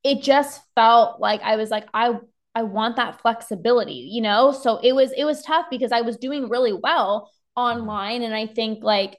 [0.04, 2.18] it just felt like I was like, I
[2.56, 4.52] I want that flexibility, you know?
[4.52, 8.24] So it was it was tough because I was doing really well online.
[8.24, 9.18] And I think like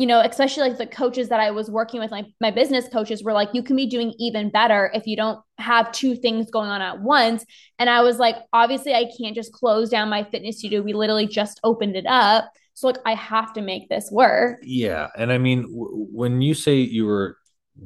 [0.00, 3.22] you know, especially like the coaches that I was working with, like my business coaches
[3.22, 6.70] were like, you can be doing even better if you don't have two things going
[6.70, 7.44] on at once.
[7.78, 10.80] And I was like, obviously, I can't just close down my fitness studio.
[10.80, 12.50] We literally just opened it up.
[12.72, 14.60] So, like, I have to make this work.
[14.62, 15.08] Yeah.
[15.18, 17.36] And I mean, w- when you say you were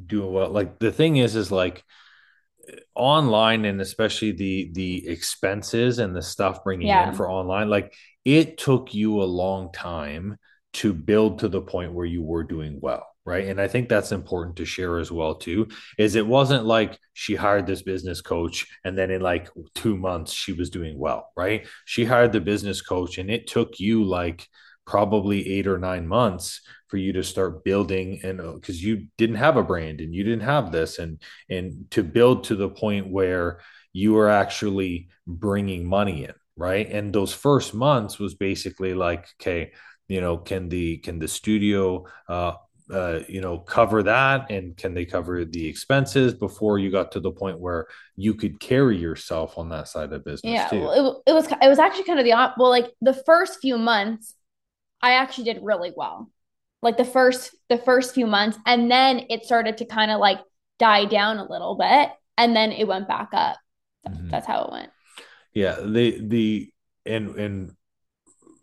[0.05, 1.83] doing well, like the thing is, is like,
[2.95, 7.09] online and especially the the expenses and the stuff bringing yeah.
[7.09, 10.37] in for online like it took you a long time
[10.73, 14.11] to build to the point where you were doing well right and i think that's
[14.11, 18.65] important to share as well too is it wasn't like she hired this business coach
[18.85, 22.81] and then in like 2 months she was doing well right she hired the business
[22.81, 24.47] coach and it took you like
[24.85, 26.61] probably 8 or 9 months
[26.95, 30.23] for you to start building and because uh, you didn't have a brand and you
[30.23, 33.59] didn't have this and and to build to the point where
[33.91, 36.89] you are actually bringing money in right?
[36.89, 39.73] And those first months was basically like okay
[40.07, 42.53] you know can the can the studio uh,
[42.93, 47.19] uh, you know cover that and can they cover the expenses before you got to
[47.19, 51.31] the point where you could carry yourself on that side of business yeah well, it,
[51.31, 54.35] it was it was actually kind of the op- well like the first few months
[55.01, 56.29] i actually did really well
[56.85, 60.39] like the first the first few months and then it started to kind of like
[60.79, 63.57] die down a little bit and then it went back up
[64.07, 64.29] mm-hmm.
[64.29, 64.91] that's how it went
[65.53, 66.71] yeah the the
[67.05, 67.75] and and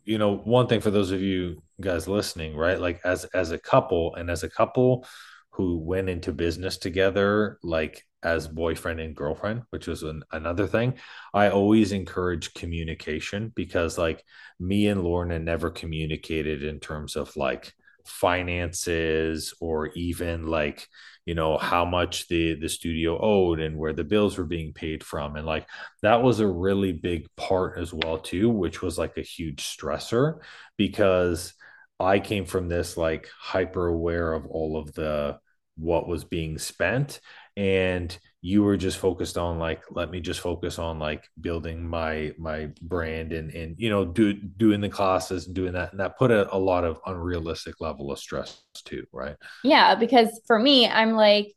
[0.04, 2.80] you know, one thing for those of you guys listening, right?
[2.80, 5.06] Like as as a couple and as a couple
[5.50, 10.94] who went into business together, like as boyfriend and girlfriend, which was an, another thing.
[11.34, 14.24] I always encourage communication because like
[14.58, 17.72] me and Lorna never communicated in terms of like
[18.06, 20.88] finances or even like
[21.24, 25.04] you know how much the the studio owed and where the bills were being paid
[25.04, 25.36] from.
[25.36, 25.66] And like
[26.02, 30.40] that was a really big part as well too which was like a huge stressor
[30.76, 31.54] because
[32.00, 35.38] I came from this like hyper aware of all of the
[35.76, 37.20] what was being spent.
[37.56, 42.32] And you were just focused on like let me just focus on like building my
[42.36, 46.18] my brand and and you know do doing the classes and doing that and that
[46.18, 49.36] put a, a lot of unrealistic level of stress too right?
[49.62, 51.54] Yeah because for me i'm like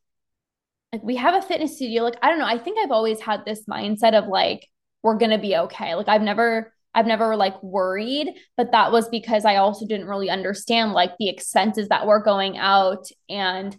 [0.94, 3.44] like we have a fitness studio like i don't know i think i've always had
[3.46, 4.68] this mindset of like
[5.02, 9.44] we're gonna be okay like i've never I've never like worried, but that was because
[9.44, 13.76] I also didn't really understand like the expenses that were going out and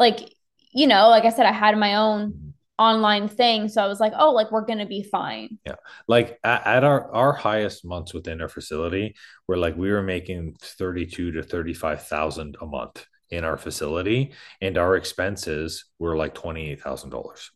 [0.00, 0.34] like
[0.76, 3.68] you know, like I said, I had my own online thing.
[3.68, 5.58] So I was like, oh, like we're gonna be fine.
[5.64, 5.76] Yeah.
[6.06, 9.16] Like at, at, our our highest months within our facility,
[9.48, 14.32] we're like we were making 32 to 35,000 a month in our facility.
[14.60, 17.50] And our expenses were like $28,000.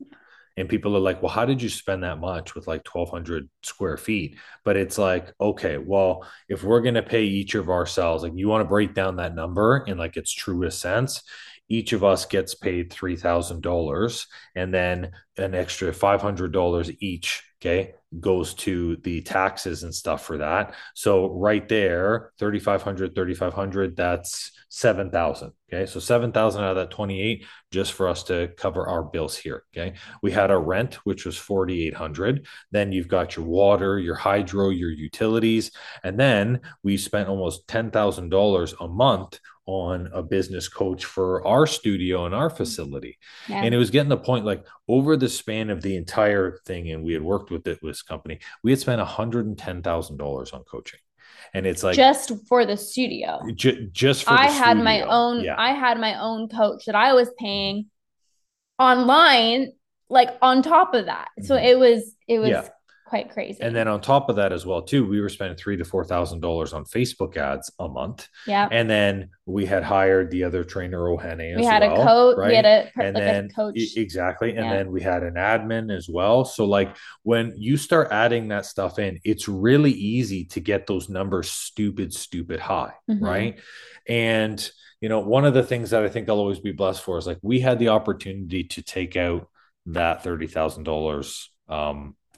[0.56, 3.96] And people are like, well, how did you spend that much with like 1,200 square
[3.96, 4.36] feet?
[4.64, 8.48] But it's like, okay, well, if we're going to pay each of ourselves, like you
[8.48, 11.22] want to break down that number in like its truest sense,
[11.70, 18.96] each of us gets paid $3,000 and then an extra $500 each, okay, goes to
[18.96, 20.74] the taxes and stuff for that.
[20.94, 25.52] So right there, 3,500, 3,500, that's 7,000.
[25.72, 25.86] Okay.
[25.86, 29.62] So 7,000 out of that 28 just for us to cover our bills here.
[29.72, 29.94] Okay.
[30.22, 32.46] We had our rent, which was 4,800.
[32.72, 35.70] Then you've got your water, your hydro, your utilities.
[36.02, 42.26] And then we spent almost $10,000 a month on a business coach for our studio
[42.26, 42.56] and our mm-hmm.
[42.56, 43.18] facility.
[43.48, 43.62] Yeah.
[43.62, 47.04] And it was getting the point like over the span of the entire thing, and
[47.04, 51.00] we had worked with it, this company, we had spent $110,000 on coaching.
[51.54, 54.84] And it's like just for the studio, ju- just for I had studio.
[54.84, 55.54] my own, yeah.
[55.58, 57.86] I had my own coach that I was paying
[58.78, 59.72] online,
[60.08, 61.28] like on top of that.
[61.42, 61.64] So mm-hmm.
[61.64, 62.68] it was, it was yeah
[63.10, 63.60] quite crazy.
[63.60, 66.04] And then on top of that as well, too, we were spending three to four
[66.04, 68.28] thousand dollars on Facebook ads a month.
[68.46, 68.68] Yeah.
[68.70, 71.56] And then we had hired the other trainer Ohene.
[71.56, 72.38] We had well, a coach.
[72.38, 72.48] Right?
[72.50, 73.96] We had a and like then coach.
[73.96, 74.50] exactly.
[74.50, 74.76] And yeah.
[74.76, 76.44] then we had an admin as well.
[76.44, 81.08] So like when you start adding that stuff in, it's really easy to get those
[81.08, 82.94] numbers stupid, stupid high.
[83.10, 83.24] Mm-hmm.
[83.24, 83.58] Right.
[84.08, 84.70] And
[85.00, 87.26] you know, one of the things that I think I'll always be blessed for is
[87.26, 89.48] like we had the opportunity to take out
[89.86, 91.50] that thirty thousand um, dollars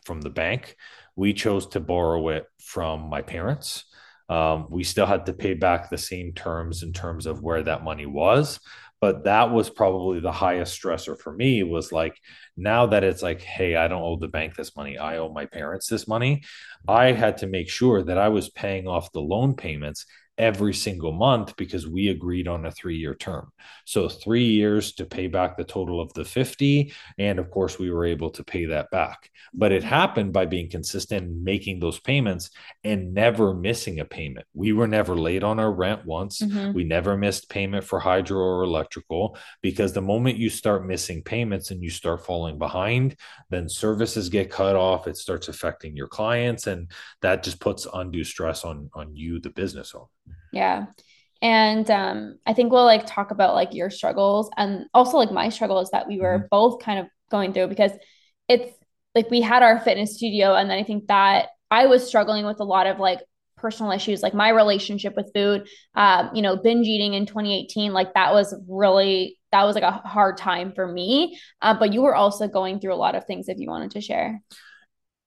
[0.05, 0.77] from the bank.
[1.17, 3.85] We chose to borrow it from my parents.
[4.29, 7.85] Um, we still had to pay back the same terms in terms of where that
[7.85, 8.61] money was.
[9.01, 12.17] But that was probably the highest stressor for me was like,
[12.57, 15.45] now that it's like, hey, I don't owe the bank this money, I owe my
[15.45, 16.45] parents this money.
[16.87, 20.07] I had to make sure that I was paying off the loan payments
[20.39, 23.53] every single month because we agreed on a three year term.
[23.85, 26.93] So, three years to pay back the total of the 50.
[27.19, 29.31] And of course, we were able to pay that back.
[29.53, 32.51] But it happened by being consistent, making those payments
[32.85, 34.47] and never missing a payment.
[34.55, 36.41] We were never late on our rent once.
[36.41, 36.73] Mm-hmm.
[36.73, 41.71] We never missed payment for hydro or electrical because the moment you start missing payments
[41.71, 43.17] and you start falling behind,
[43.51, 45.07] then services get cut off.
[45.07, 46.67] It starts affecting your clients.
[46.67, 46.91] And
[47.21, 50.07] that just puts undue stress on, on you, the business owner.
[50.53, 50.87] Yeah.
[51.41, 55.49] And um, I think we'll like talk about like your struggles and also like my
[55.49, 56.47] struggles that we were mm-hmm.
[56.51, 57.93] both kind of going through because
[58.49, 58.73] it's
[59.15, 62.61] like we had our fitness studio and then I think that I was struggling with
[62.61, 63.21] a lot of like
[63.57, 68.13] personal issues like my relationship with food um, you know binge eating in 2018 like
[68.15, 72.15] that was really that was like a hard time for me uh, but you were
[72.15, 74.43] also going through a lot of things if you wanted to share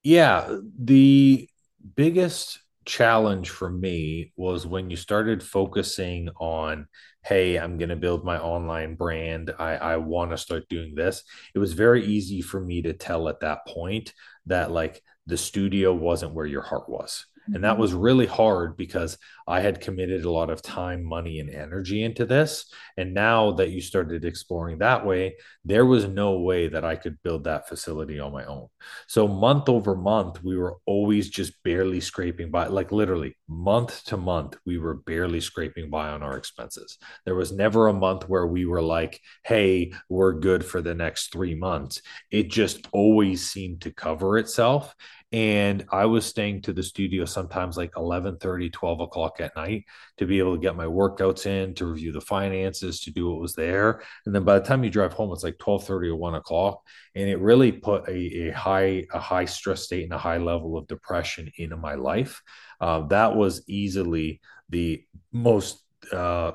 [0.03, 1.49] yeah the
[1.95, 6.87] biggest challenge for me was when you started focusing on
[7.23, 9.51] hey i'm going to build my online brand.
[9.57, 13.27] I, I want to start doing this it was very easy for me to tell
[13.27, 14.13] at that point
[14.45, 19.17] that like the studio wasn't where your heart was and that was really hard because
[19.47, 22.65] I had committed a lot of time, money, and energy into this.
[22.97, 27.21] And now that you started exploring that way, there was no way that I could
[27.21, 28.67] build that facility on my own.
[29.07, 34.17] So, month over month, we were always just barely scraping by, like literally month to
[34.17, 36.97] month, we were barely scraping by on our expenses.
[37.25, 41.31] There was never a month where we were like, hey, we're good for the next
[41.31, 42.01] three months.
[42.31, 44.95] It just always seemed to cover itself
[45.35, 49.83] and i was staying to the studio sometimes like 11 30 12 o'clock at night
[50.17, 53.41] to be able to get my workouts in to review the finances to do what
[53.41, 54.01] was there.
[54.25, 56.81] And then by the time you drive home it's like 12 30 or 1 o'clock.
[57.15, 60.77] And it really put a, a high a high stress state and a high level
[60.77, 62.41] of depression into my life.
[62.79, 65.83] Uh, that was easily the most
[66.13, 66.53] uh,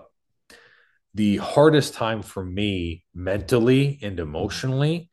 [1.14, 5.11] the hardest time for me mentally and emotionally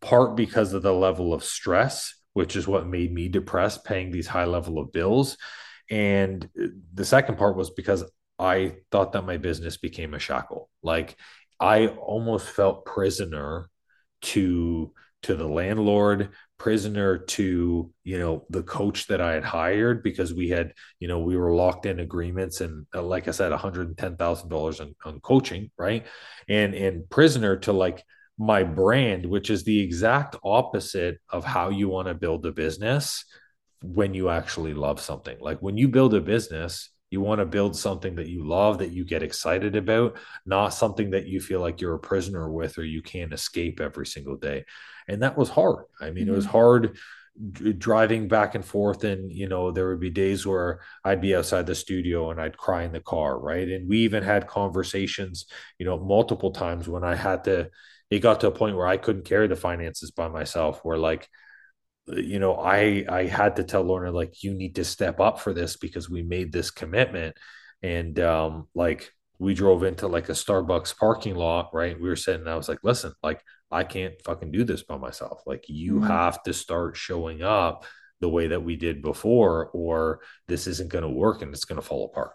[0.00, 4.26] part because of the level of stress which is what made me depressed paying these
[4.26, 5.38] high level of bills.
[5.88, 6.46] And
[6.92, 8.04] the second part was because
[8.38, 10.68] I thought that my business became a shackle.
[10.82, 11.16] Like
[11.58, 13.70] I almost felt prisoner
[14.32, 16.28] to to the landlord,
[16.58, 21.20] prisoner to you know the coach that I had hired because we had you know
[21.20, 24.50] we were locked in agreements and uh, like I said, one hundred and ten thousand
[24.50, 26.04] dollars on on coaching, right?
[26.50, 28.04] And and prisoner to like
[28.38, 33.24] my brand, which is the exact opposite of how you want to build a business
[33.82, 35.36] when you actually love something.
[35.40, 38.90] Like when you build a business, you want to build something that you love, that
[38.90, 42.84] you get excited about, not something that you feel like you're a prisoner with or
[42.84, 44.64] you can't escape every single day.
[45.08, 45.84] And that was hard.
[46.00, 46.32] I mean, mm-hmm.
[46.32, 46.52] it was mm-hmm.
[46.52, 46.98] hard
[47.78, 51.66] driving back and forth and you know there would be days where i'd be outside
[51.66, 55.44] the studio and i'd cry in the car right and we even had conversations
[55.78, 57.68] you know multiple times when i had to
[58.10, 61.28] it got to a point where i couldn't carry the finances by myself where like
[62.08, 65.52] you know, I I had to tell Lorna like you need to step up for
[65.52, 67.36] this because we made this commitment,
[67.82, 72.00] and um, like we drove into like a Starbucks parking lot, right?
[72.00, 75.42] We were sitting, I was like, listen, like I can't fucking do this by myself.
[75.46, 76.06] Like you mm-hmm.
[76.06, 77.84] have to start showing up
[78.20, 81.80] the way that we did before, or this isn't going to work and it's going
[81.80, 82.32] to fall apart.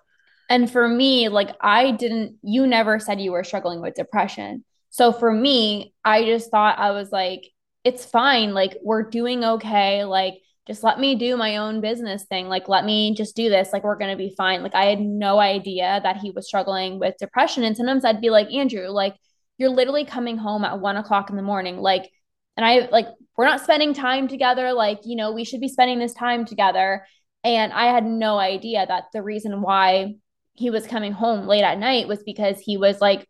[0.47, 4.63] And for me, like I didn't, you never said you were struggling with depression.
[4.91, 7.45] So for me, I just thought I was like,
[7.83, 8.53] it's fine.
[8.53, 10.03] Like, we're doing okay.
[10.03, 10.35] Like,
[10.67, 12.47] just let me do my own business thing.
[12.47, 13.73] Like, let me just do this.
[13.73, 14.61] Like, we're going to be fine.
[14.61, 17.63] Like, I had no idea that he was struggling with depression.
[17.63, 19.15] And sometimes I'd be like, Andrew, like,
[19.57, 21.77] you're literally coming home at one o'clock in the morning.
[21.77, 22.11] Like,
[22.57, 24.73] and I like, we're not spending time together.
[24.73, 27.05] Like, you know, we should be spending this time together.
[27.43, 30.15] And I had no idea that the reason why
[30.53, 33.27] he was coming home late at night was because he was like,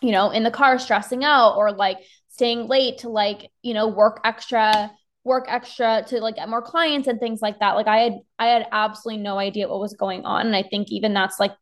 [0.00, 3.88] you know, in the car stressing out or like staying late to like, you know,
[3.88, 4.90] work extra,
[5.24, 7.74] work extra to like get more clients and things like that.
[7.76, 10.46] Like I had I had absolutely no idea what was going on.
[10.46, 11.52] And I think even that's like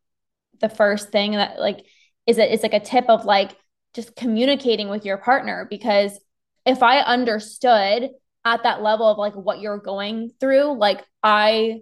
[0.60, 1.84] the first thing that like
[2.26, 3.56] is it is like a tip of like
[3.94, 6.18] just communicating with your partner because
[6.66, 8.10] if I understood
[8.44, 11.80] at that level of like what you're going through, like I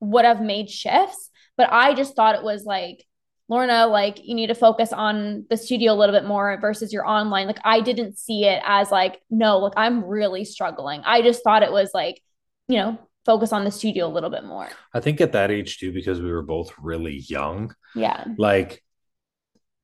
[0.00, 3.04] would have made shifts, but I just thought it was like
[3.48, 7.06] Lorna, like you need to focus on the studio a little bit more versus your
[7.06, 7.46] online.
[7.46, 11.02] Like I didn't see it as like, no, like I'm really struggling.
[11.04, 12.20] I just thought it was like,
[12.68, 14.68] you know, focus on the studio a little bit more.
[14.92, 17.74] I think at that age too, because we were both really young.
[17.94, 18.24] Yeah.
[18.36, 18.82] Like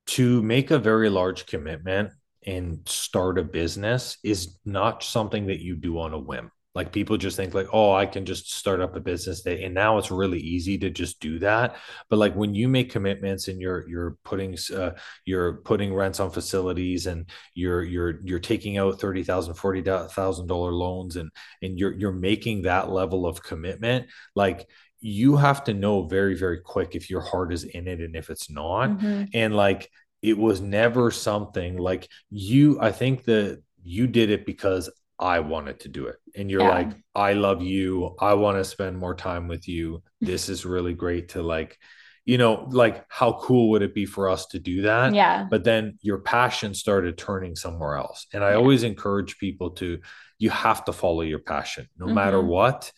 [0.07, 2.11] to make a very large commitment
[2.45, 6.51] and start a business is not something that you do on a whim.
[6.75, 9.63] Like people just think like, oh, I can just start up a business day.
[9.63, 11.75] And now it's really easy to just do that.
[12.09, 14.91] But like when you make commitments and you're you're putting uh,
[15.25, 20.47] you're putting rents on facilities and you're you're you're taking out thirty thousand, forty thousand
[20.47, 21.29] dollar loans and
[21.61, 24.67] and you're you're making that level of commitment, like
[25.03, 28.29] you have to know very, very quick if your heart is in it and if
[28.29, 28.89] it's not.
[28.89, 29.25] Mm-hmm.
[29.33, 34.89] And like it was never something like you, I think that you did it because
[35.19, 36.17] I wanted to do it.
[36.35, 36.69] And you're yeah.
[36.69, 38.15] like, I love you.
[38.19, 40.03] I want to spend more time with you.
[40.19, 41.77] This is really great to like,
[42.25, 45.13] you know, like how cool would it be for us to do that?
[45.13, 45.45] Yeah.
[45.49, 48.25] But then your passion started turning somewhere else.
[48.33, 48.55] And I yeah.
[48.55, 49.99] always encourage people to,
[50.39, 52.15] you have to follow your passion no mm-hmm.
[52.15, 52.91] matter what.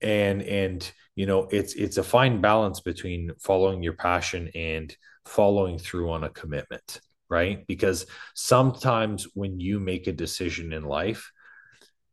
[0.00, 4.94] And, and, you know, it's, it's a fine balance between following your passion and
[5.24, 7.00] following through on a commitment
[7.30, 7.66] right?
[7.66, 11.32] Because sometimes when you make a decision in life,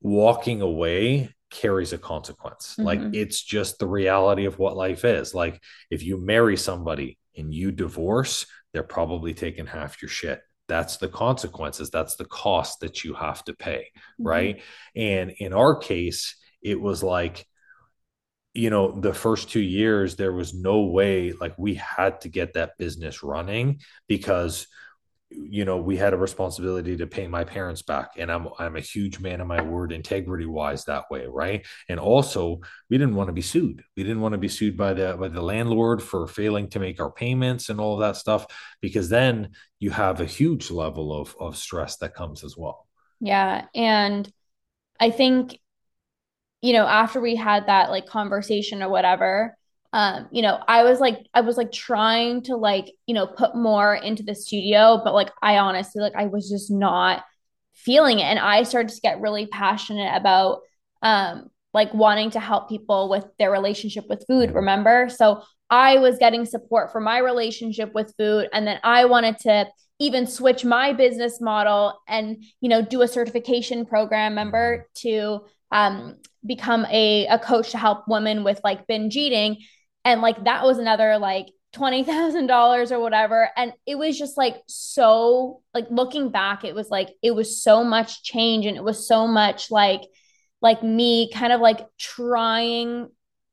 [0.01, 2.73] walking away carries a consequence.
[2.73, 2.83] Mm-hmm.
[2.83, 5.33] Like it's just the reality of what life is.
[5.33, 10.41] Like if you marry somebody and you divorce, they're probably taking half your shit.
[10.67, 11.89] That's the consequences.
[11.89, 13.87] That's the cost that you have to pay.
[13.93, 14.27] Mm-hmm.
[14.27, 14.61] Right.
[14.95, 17.45] And in our case, it was like,
[18.53, 22.53] you know, the first two years, there was no way, like, we had to get
[22.53, 24.67] that business running because
[25.31, 28.81] you know we had a responsibility to pay my parents back and i'm i'm a
[28.81, 31.65] huge man of my word integrity wise that way right?
[31.89, 33.83] And also we didn't want to be sued.
[33.95, 36.99] We didn't want to be sued by the by the landlord for failing to make
[36.99, 38.45] our payments and all of that stuff
[38.81, 42.87] because then you have a huge level of of stress that comes as well.
[43.19, 44.31] Yeah and
[44.99, 45.59] i think
[46.61, 49.57] you know after we had that like conversation or whatever
[49.93, 53.55] um you know i was like i was like trying to like you know put
[53.55, 57.23] more into the studio but like i honestly like i was just not
[57.73, 60.61] feeling it and i started to get really passionate about
[61.01, 64.57] um like wanting to help people with their relationship with food mm-hmm.
[64.57, 69.37] remember so i was getting support for my relationship with food and then i wanted
[69.37, 69.65] to
[69.99, 75.09] even switch my business model and you know do a certification program member mm-hmm.
[75.09, 79.57] to um, become a, a coach to help women with like binge eating
[80.03, 83.49] and like that was another like $20,000 or whatever.
[83.55, 87.83] And it was just like so, like looking back, it was like, it was so
[87.83, 90.01] much change and it was so much like,
[90.61, 93.09] like me kind of like trying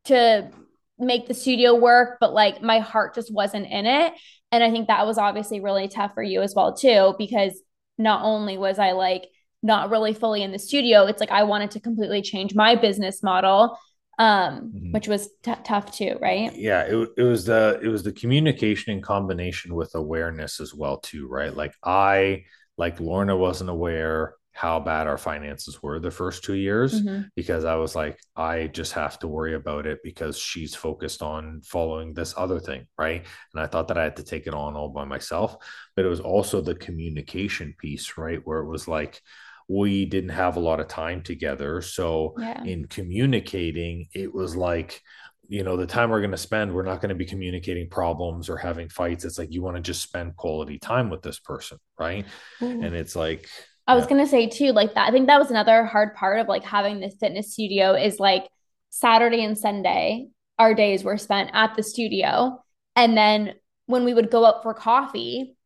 [0.07, 0.51] to
[0.99, 4.13] make the studio work, but like my heart just wasn't in it.
[4.51, 7.61] And I think that was obviously really tough for you as well, too, because
[7.99, 9.29] not only was I like
[9.63, 13.23] not really fully in the studio, it's like I wanted to completely change my business
[13.23, 13.79] model
[14.19, 14.93] um, mm-hmm.
[14.93, 16.55] which was t- tough too, right?
[16.55, 20.99] Yeah, it, it was the it was the communication in combination with awareness as well
[20.99, 21.55] too, right?
[21.55, 22.45] Like I
[22.77, 27.23] like Lorna wasn't aware how bad our finances were the first two years mm-hmm.
[27.37, 31.61] because I was like, I just have to worry about it because she's focused on
[31.63, 33.25] following this other thing, right?
[33.55, 35.59] And I thought that I had to take it on all by myself,
[35.95, 38.41] but it was also the communication piece, right?
[38.45, 39.23] Where it was like,
[39.69, 41.83] we didn't have a lot of time together.
[41.83, 42.65] So yeah.
[42.65, 45.03] in communicating, it was like,
[45.49, 48.49] you know, the time we're going to spend, we're not going to be communicating problems
[48.49, 49.25] or having fights.
[49.25, 52.27] It's like you want to just spend quality time with this person, right?
[52.63, 52.67] Ooh.
[52.67, 53.49] And it's like,
[53.87, 55.09] I was going to say too, like that.
[55.09, 58.47] I think that was another hard part of like having this fitness studio is like
[58.91, 62.63] Saturday and Sunday, our days were spent at the studio.
[62.97, 63.55] And then
[63.87, 65.57] when we would go out for coffee,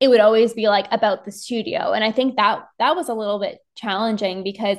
[0.00, 1.92] it would always be like about the studio.
[1.92, 4.78] And i think that that was a little bit challenging because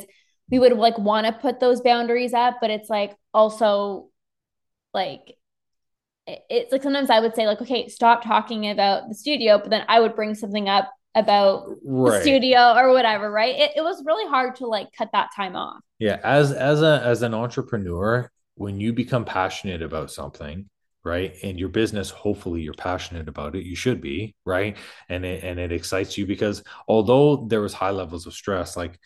[0.50, 4.10] we would like want to put those boundaries up but it's like also
[4.94, 5.36] like
[6.28, 9.86] it's like sometimes i would say like okay stop talking about the studio but then
[9.88, 12.12] i would bring something up about right.
[12.12, 13.56] the studio or whatever right?
[13.56, 15.80] It, it was really hard to like cut that time off.
[15.98, 20.70] Yeah as as a as an entrepreneur when you become passionate about something
[21.10, 21.36] right?
[21.44, 23.66] And your business hopefully you're passionate about it.
[23.66, 24.78] You should be right?
[25.10, 29.00] And it, and it excites you because although there was high levels of stress like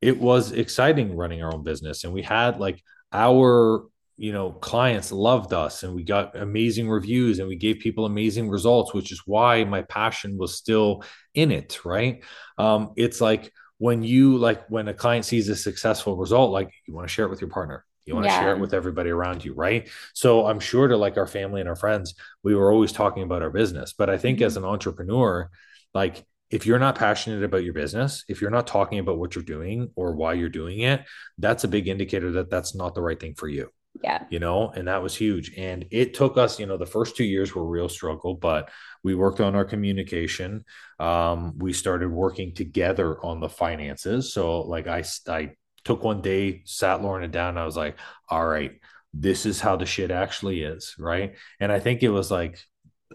[0.00, 2.04] it was exciting running our own business.
[2.04, 2.82] And we had like
[3.12, 3.84] our
[4.16, 8.50] you know clients loved us and we got amazing reviews and we gave people amazing
[8.50, 11.02] results which is why my passion was still
[11.34, 12.22] in it right?
[12.58, 16.94] Um it's like when you like when a client sees a successful result like you
[16.94, 18.40] want to share it with your partner you want to yeah.
[18.40, 19.88] share it with everybody around you, right?
[20.12, 23.42] So I'm sure to like our family and our friends, we were always talking about
[23.42, 23.94] our business.
[23.94, 24.46] But I think mm-hmm.
[24.46, 25.50] as an entrepreneur,
[25.94, 29.44] like if you're not passionate about your business, if you're not talking about what you're
[29.44, 31.04] doing or why you're doing it,
[31.38, 33.70] that's a big indicator that that's not the right thing for you.
[34.02, 34.24] Yeah.
[34.30, 35.52] You know, and that was huge.
[35.56, 38.70] And it took us, you know, the first two years were real struggle, but
[39.02, 40.64] we worked on our communication.
[40.98, 44.32] Um, we started working together on the finances.
[44.32, 45.52] So like I, I
[45.84, 47.58] took one day, sat Lorna down.
[47.58, 47.96] I was like,
[48.28, 48.72] all right,
[49.12, 50.94] this is how the shit actually is.
[50.98, 51.34] Right.
[51.58, 52.58] And I think it was like,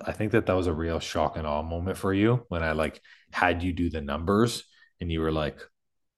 [0.01, 2.73] I think that that was a real shock and awe moment for you when I
[2.73, 2.99] like
[3.31, 4.63] had you do the numbers
[4.99, 5.59] and you were like,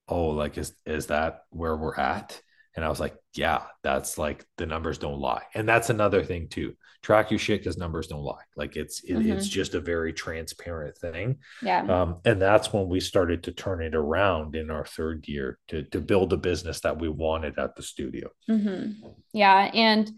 [0.07, 2.41] oh, like, is, is that where we're at?
[2.77, 5.41] And I was like, yeah, that's like the numbers don't lie.
[5.55, 6.75] And that's another thing too.
[7.01, 8.43] Track your shit because numbers don't lie.
[8.55, 9.31] Like it's it, mm-hmm.
[9.31, 11.39] it's just a very transparent thing.
[11.63, 11.81] Yeah.
[11.81, 15.83] Um, and that's when we started to turn it around in our third year to
[15.85, 18.29] to build a business that we wanted at the studio.
[18.47, 19.09] Mm-hmm.
[19.33, 19.71] Yeah.
[19.73, 20.11] And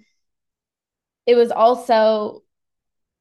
[1.25, 2.43] it was also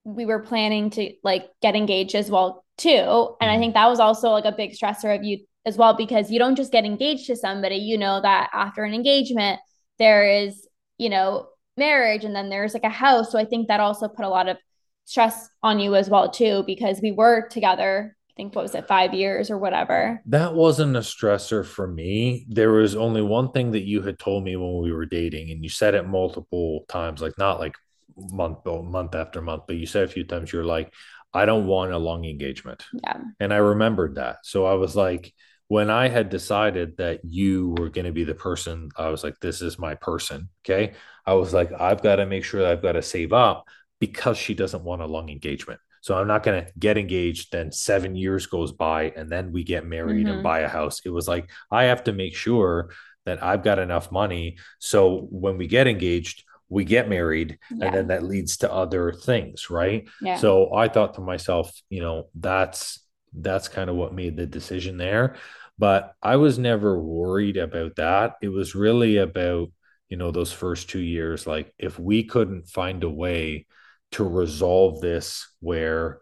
[0.03, 2.89] we were planning to like get engaged as well too.
[2.91, 3.49] And mm-hmm.
[3.51, 6.39] I think that was also like a big stressor of you as well because you
[6.39, 9.61] don't just get engaged to somebody you know that after an engagement
[9.99, 10.67] there is
[10.97, 11.47] you know
[11.77, 14.49] marriage and then there's like a house so i think that also put a lot
[14.49, 14.57] of
[15.05, 18.89] stress on you as well too because we were together i think what was it
[18.89, 23.71] 5 years or whatever that wasn't a stressor for me there was only one thing
[23.73, 27.21] that you had told me when we were dating and you said it multiple times
[27.21, 27.75] like not like
[28.17, 30.93] month oh, month after month but you said a few times you're like
[31.35, 32.85] I don't want a long engagement.
[32.93, 33.21] Yeah.
[33.39, 34.39] And I remembered that.
[34.45, 35.35] So I was like,
[35.69, 39.39] when I had decided that you were going to be the person, I was like,
[39.39, 40.49] this is my person.
[40.65, 40.95] Okay.
[41.27, 43.67] I was like, I've got to make sure that I've got to save up
[44.01, 45.79] because she doesn't want a long engagement.
[46.01, 47.53] So I'm not going to get engaged.
[47.53, 50.37] Then seven years goes by and then we get married mm-hmm.
[50.37, 51.03] and buy a house.
[51.05, 52.91] It was like, I have to make sure
[53.27, 54.57] that I've got enough money.
[54.79, 57.87] So when we get engaged, we get married yeah.
[57.87, 59.69] and then that leads to other things.
[59.69, 60.09] Right.
[60.23, 60.37] Yeah.
[60.37, 63.01] So I thought to myself, you know, that's,
[63.33, 65.37] that's kind of what made the decision there.
[65.79, 68.37] But I was never worried about that.
[68.43, 69.71] It was really about,
[70.09, 71.47] you know, those first two years.
[71.47, 73.67] Like, if we couldn't find a way
[74.13, 76.19] to resolve this where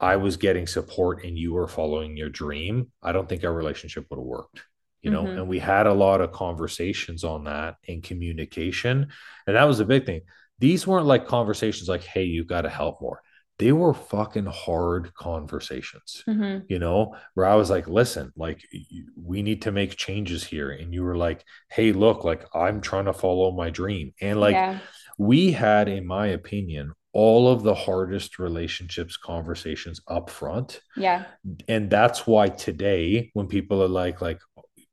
[0.00, 4.06] I was getting support and you were following your dream, I don't think our relationship
[4.10, 4.62] would have worked.
[5.00, 5.38] You know, mm-hmm.
[5.38, 9.06] and we had a lot of conversations on that and communication.
[9.46, 10.22] And that was a big thing.
[10.58, 13.22] These weren't like conversations like, hey, you got to help more
[13.58, 16.64] they were fucking hard conversations, mm-hmm.
[16.68, 18.62] you know, where I was like, listen, like,
[19.16, 20.70] we need to make changes here.
[20.70, 24.14] And you were like, hey, look, like, I'm trying to follow my dream.
[24.20, 24.78] And like, yeah.
[25.18, 31.24] we had, in my opinion, all of the hardest relationships conversations up front Yeah.
[31.66, 34.38] and that's why today when people are like like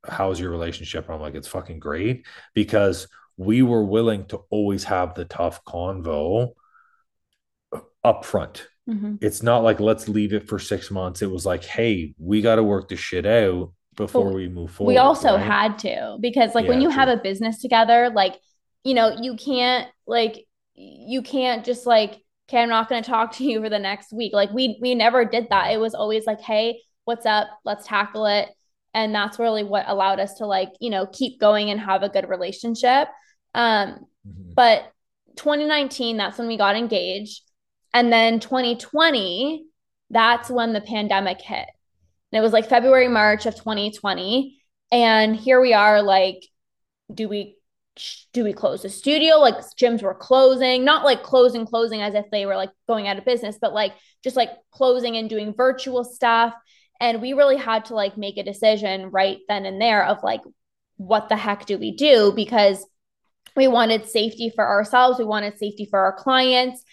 [0.07, 3.07] how's your relationship i'm like it's fucking great because
[3.37, 6.53] we were willing to always have the tough convo
[8.05, 9.17] up front Mhm.
[9.21, 11.21] it's not like let's leave it for six months.
[11.21, 14.71] It was like hey we got to work the shit out before But we move
[14.71, 15.41] forward we also right?
[15.41, 18.35] had to because like when Yeah, you have a business together like
[18.83, 20.45] you know you can't like
[20.75, 24.13] you can't just like okay i'm not going to talk to you for the next
[24.13, 24.33] week.
[24.33, 25.71] Like we we never did that.
[25.71, 27.47] It was always like hey what's up?
[27.63, 28.49] Let's tackle it.
[28.93, 32.09] And that's really what allowed us to like you know keep going and have a
[32.09, 33.07] good relationship.
[33.53, 34.53] Um Mhm.
[34.55, 34.91] but
[35.37, 37.41] 2019 that's when we got engaged
[37.95, 39.65] and then 2020
[40.11, 41.65] that's when the pandemic hit
[42.35, 44.59] and it was like February, March of 2020.
[44.91, 46.45] And here we are, like,
[47.13, 47.55] do we
[48.33, 49.37] do we close the studio?
[49.37, 53.17] Like gyms were closing, not like closing, closing as if they were like going out
[53.17, 56.53] of business, but like just like closing and doing virtual stuff.
[56.99, 60.41] And we really had to like make a decision right then and there of like,
[60.97, 62.33] what the heck do we do?
[62.35, 62.85] Because
[63.55, 66.83] we wanted safety for ourselves, we wanted safety for our clients.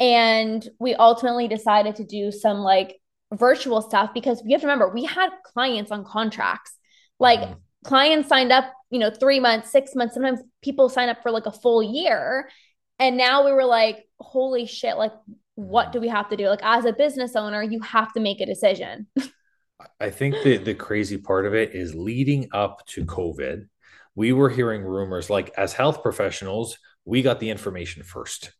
[0.00, 2.98] And we ultimately decided to do some like
[3.32, 6.72] virtual stuff because we have to remember we had clients on contracts.
[7.18, 7.56] Like Mhm.
[7.84, 11.46] clients signed up, you know, three months, six months, sometimes people sign up for like
[11.46, 12.50] a full year.
[12.98, 15.12] And now we were like, holy shit, like,
[15.54, 16.48] what do we have to do?
[16.48, 19.06] Like, as a business owner, you have to make a decision.
[20.00, 23.66] I think the the crazy part of it is leading up to COVID,
[24.14, 28.52] we were hearing rumors like as health professionals, we got the information first.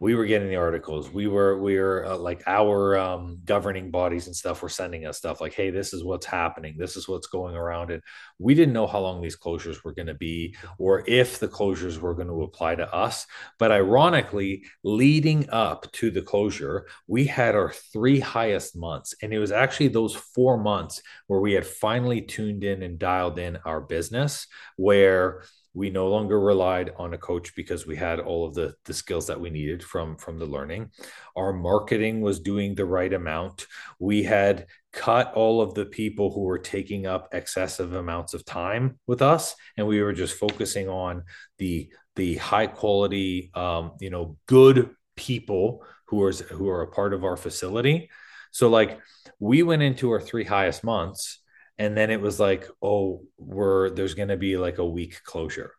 [0.00, 1.10] We were getting the articles.
[1.10, 5.18] We were we were uh, like our um, governing bodies and stuff were sending us
[5.18, 6.76] stuff like, "Hey, this is what's happening.
[6.78, 8.02] This is what's going around." And
[8.38, 11.98] we didn't know how long these closures were going to be, or if the closures
[11.98, 13.26] were going to apply to us.
[13.58, 19.38] But ironically, leading up to the closure, we had our three highest months, and it
[19.38, 23.80] was actually those four months where we had finally tuned in and dialed in our
[23.80, 25.42] business, where
[25.76, 29.26] we no longer relied on a coach because we had all of the, the skills
[29.26, 30.90] that we needed from from the learning.
[31.36, 33.66] Our marketing was doing the right amount.
[33.98, 38.98] We had cut all of the people who were taking up excessive amounts of time
[39.06, 41.24] with us and we were just focusing on
[41.58, 47.12] the the high quality um, you know good people who are who are a part
[47.12, 48.08] of our facility.
[48.50, 48.98] So like
[49.38, 51.40] we went into our three highest months
[51.78, 55.72] and then it was like oh we're there's going to be like a week closure.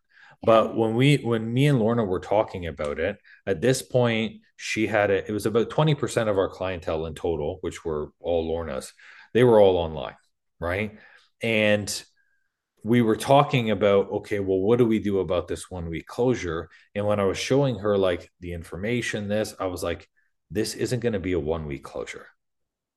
[0.43, 4.87] But when we when me and lorna were talking about it at this point she
[4.87, 8.93] had it it was about 20% of our clientele in total which were all lorna's.
[9.33, 10.15] They were all online
[10.59, 10.97] right?
[11.41, 12.03] And
[12.83, 16.69] we were talking about okay well what do we do about this one week closure?
[16.95, 20.07] And when i was showing her like the information this i was like
[20.51, 22.27] this isn't going to be a one week closure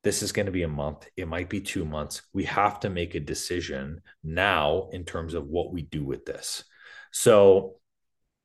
[0.03, 1.07] this is going to be a month.
[1.17, 2.23] It might be two months.
[2.33, 6.65] We have to make a decision now in terms of what we do with this.
[7.13, 7.77] So,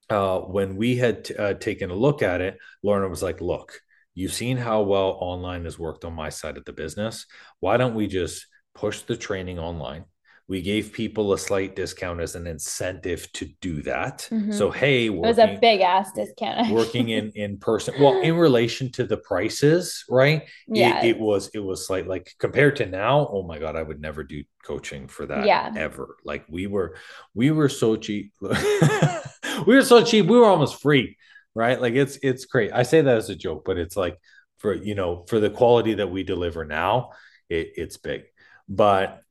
[0.09, 3.79] uh, when we had t- uh, taken a look at it, Lorna was like, Look,
[4.13, 7.25] you've seen how well online has worked on my side of the business.
[7.59, 10.05] Why don't we just push the training online?
[10.47, 14.27] We gave people a slight discount as an incentive to do that.
[14.31, 14.53] Mhm.
[14.53, 16.71] So, hey, It was a big ass discount.
[16.71, 21.03] working in in person well in relation to the prices right yeah.
[21.03, 23.99] it, it was it was like like compared to now oh my god i would
[23.99, 25.71] never do coaching for that Yeah.
[25.75, 26.95] ever like we were
[27.33, 31.17] we were so cheap we were so cheap we were almost free
[31.53, 34.17] right like it's it's great i say that as a joke but it's like
[34.57, 37.11] for you know for the quality that we deliver now
[37.49, 38.23] it, it's big
[38.67, 39.21] but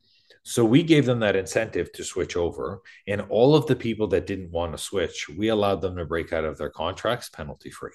[0.45, 4.27] so we gave them that incentive to switch over and all of the people that
[4.27, 7.91] didn't want to switch we allowed them to break out of their contracts penalty free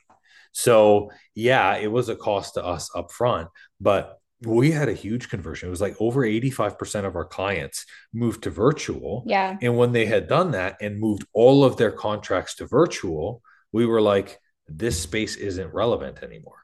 [0.51, 3.47] so yeah it was a cost to us up front
[3.79, 8.43] but we had a huge conversion it was like over 85% of our clients moved
[8.43, 9.57] to virtual yeah.
[9.61, 13.41] and when they had done that and moved all of their contracts to virtual,
[13.71, 16.63] we were like, this space isn't relevant anymore.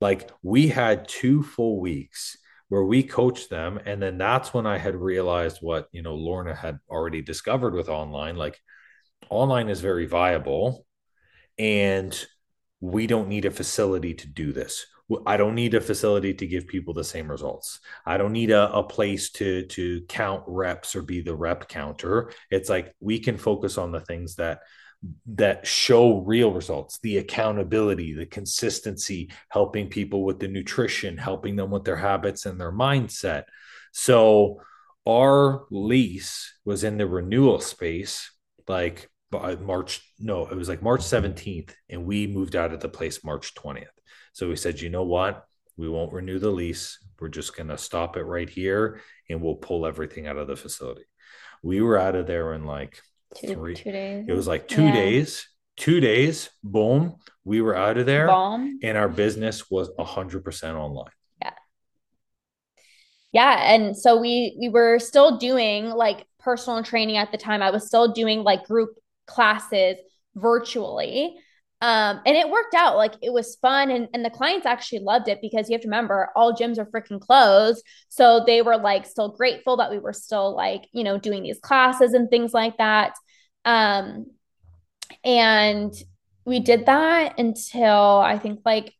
[0.00, 2.36] Like we had two full weeks
[2.68, 3.78] where we coached them.
[3.84, 7.88] And then that's when I had realized what, you know, Lorna had already discovered with
[7.88, 8.36] online.
[8.36, 8.60] Like
[9.30, 10.86] online is very viable
[11.58, 12.26] and
[12.80, 14.86] we don't need a facility to do this.
[15.24, 17.78] I don't need a facility to give people the same results.
[18.04, 22.32] I don't need a, a place to to count reps or be the rep counter.
[22.50, 24.60] It's like we can focus on the things that
[25.26, 31.70] that show real results, the accountability, the consistency, helping people with the nutrition, helping them
[31.70, 33.44] with their habits and their mindset.
[33.92, 34.60] So
[35.06, 38.30] our lease was in the renewal space
[38.68, 42.88] like by March, no, it was like March 17th, and we moved out of the
[42.88, 43.86] place March 20th.
[44.32, 45.44] So we said, you know what?
[45.76, 46.98] We won't renew the lease.
[47.20, 50.56] We're just going to stop it right here and we'll pull everything out of the
[50.56, 51.04] facility.
[51.62, 53.00] We were out of there in like
[53.34, 54.24] Two, three, two days.
[54.28, 54.92] it was like two Yeah.
[54.92, 58.78] days, two days, boom, we were out of there Bomb.
[58.82, 61.10] and our business was 100% online.
[61.42, 61.52] Yeah,
[63.32, 63.74] Yeah.
[63.74, 67.62] and so we we were still doing like personal training at the time.
[67.62, 68.96] I was still doing like group
[69.26, 69.96] classes
[70.34, 71.36] virtually.
[71.82, 72.96] Um, and it worked out.
[72.96, 75.88] Like it was fun and, and the clients actually loved it because you have to
[75.88, 77.84] remember all gyms are freaking closed.
[78.08, 81.58] So they were like still grateful that we were still like, you know, doing these
[81.58, 83.14] classes and things like that.
[83.64, 84.26] Um,
[85.22, 85.92] and
[86.46, 88.94] we did that until I think like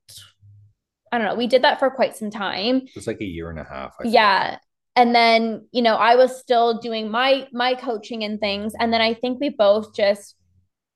[1.13, 2.77] I don't know, we did that for quite some time.
[2.77, 3.95] It was like a year and a half.
[3.99, 4.15] I think.
[4.15, 4.59] Yeah.
[4.97, 8.75] And then, you know, I was still doing my my coaching and things.
[8.79, 10.35] And then I think we both just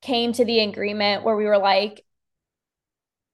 [0.02, 2.04] came to the agreement where we were like,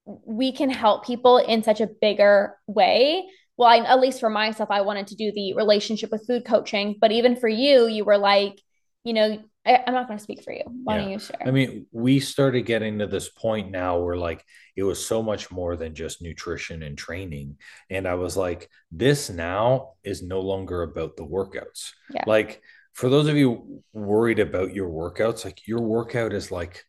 [0.05, 3.25] we can help people in such a bigger way.
[3.57, 6.97] Well, I, at least for myself, I wanted to do the relationship with food coaching.
[7.01, 8.61] But even for you, you were like,
[9.03, 10.63] you know, I, I'm not going to speak for you.
[10.85, 11.41] Why don't you share?
[11.45, 14.45] I mean, we started getting to this point now where like
[14.77, 17.57] it was so much more than just nutrition and training.
[17.91, 21.93] And I was like, this now is no longer about the workouts.
[22.13, 22.25] Yeah.
[22.27, 22.63] Like
[22.97, 26.83] for those of you worried about your workouts, like your workout is like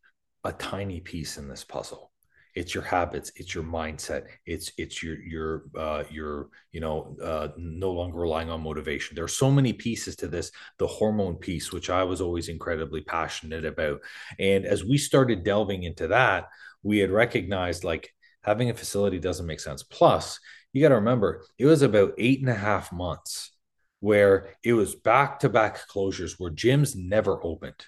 [0.46, 2.14] a tiny piece in this puzzle.
[2.56, 7.50] It's your habits, it's your mindset, it's it's your your uh your you know uh
[7.58, 9.16] no longer relying on motivation.
[9.16, 10.50] There are so many pieces to this
[10.80, 14.00] the hormone piece, which I was always incredibly passionate about.
[14.40, 16.46] And as we started delving into that,
[16.84, 19.84] we had recognized like having a facility doesn't make sense.
[19.84, 20.40] Plus,
[20.72, 23.52] you got to remember, it was about eight and a half months
[24.00, 27.86] where it was back to back closures where gyms never opened.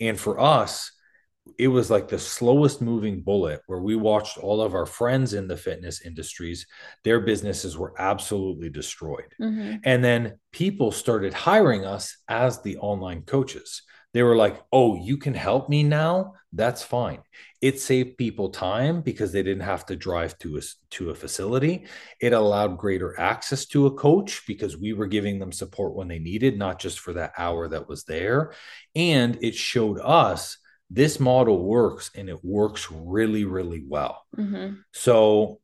[0.00, 0.92] And for us,
[1.58, 5.48] it was like the slowest moving bullet where we watched all of our friends in
[5.48, 6.66] the fitness industries,
[7.04, 9.34] their businesses were absolutely destroyed.
[9.40, 9.80] Mhm.
[9.84, 13.82] And then people started hiring us as the online coaches.
[14.14, 16.34] They were like, oh, you can help me now?
[16.52, 17.20] That's fine.
[17.60, 21.86] It saved people time because they didn't have to drive to a, to a facility.
[22.20, 26.18] It allowed greater access to a coach because we were giving them support when they
[26.18, 28.54] needed, not just for that hour that was there.
[28.96, 30.56] And it showed us
[30.90, 34.24] this model works and it works really, really well.
[34.36, 34.78] Mhm.
[34.92, 35.60] So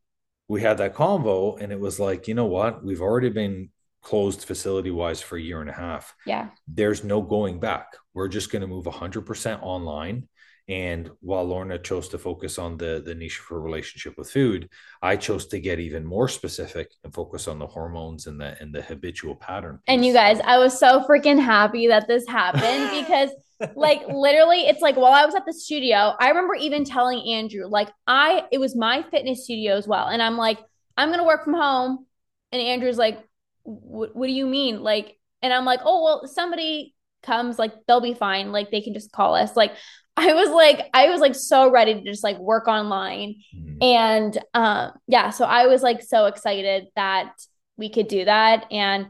[0.49, 2.85] we had that convo, and it was like, you know what?
[2.85, 3.71] We've already been
[4.05, 6.15] closed facility wise for a year and a half.
[6.27, 6.49] Yeah.
[6.69, 7.87] There's no going back.
[8.13, 10.29] We're just going to move 100% online.
[10.67, 14.71] And while Lorna chose to focus on the, the niche for relationship with food,
[15.03, 18.75] I chose to get even more specific and focus on the hormones and the and
[18.75, 19.81] the habitual pattern.
[19.87, 23.31] And you guys, I was so freaking happy that this happened because
[23.75, 27.67] like literally it's like while I was at the studio, I remember even telling Andrew,
[27.67, 30.09] like I it was my fitness studio as well.
[30.09, 30.61] And I'm like,
[30.97, 32.07] I'm gonna work from home.
[32.53, 33.19] And Andrew's like,
[33.65, 34.83] what what do you mean?
[34.83, 38.53] Like, and I'm like, oh well, somebody comes, like they'll be fine.
[38.53, 39.57] Like they can just call us.
[39.57, 39.75] Like
[40.17, 43.37] I was like, I was like so ready to just like work online.
[43.57, 43.83] Mhm.
[43.83, 47.33] And um, yeah, so I was like so excited that
[47.77, 48.67] we could do that.
[48.71, 49.09] And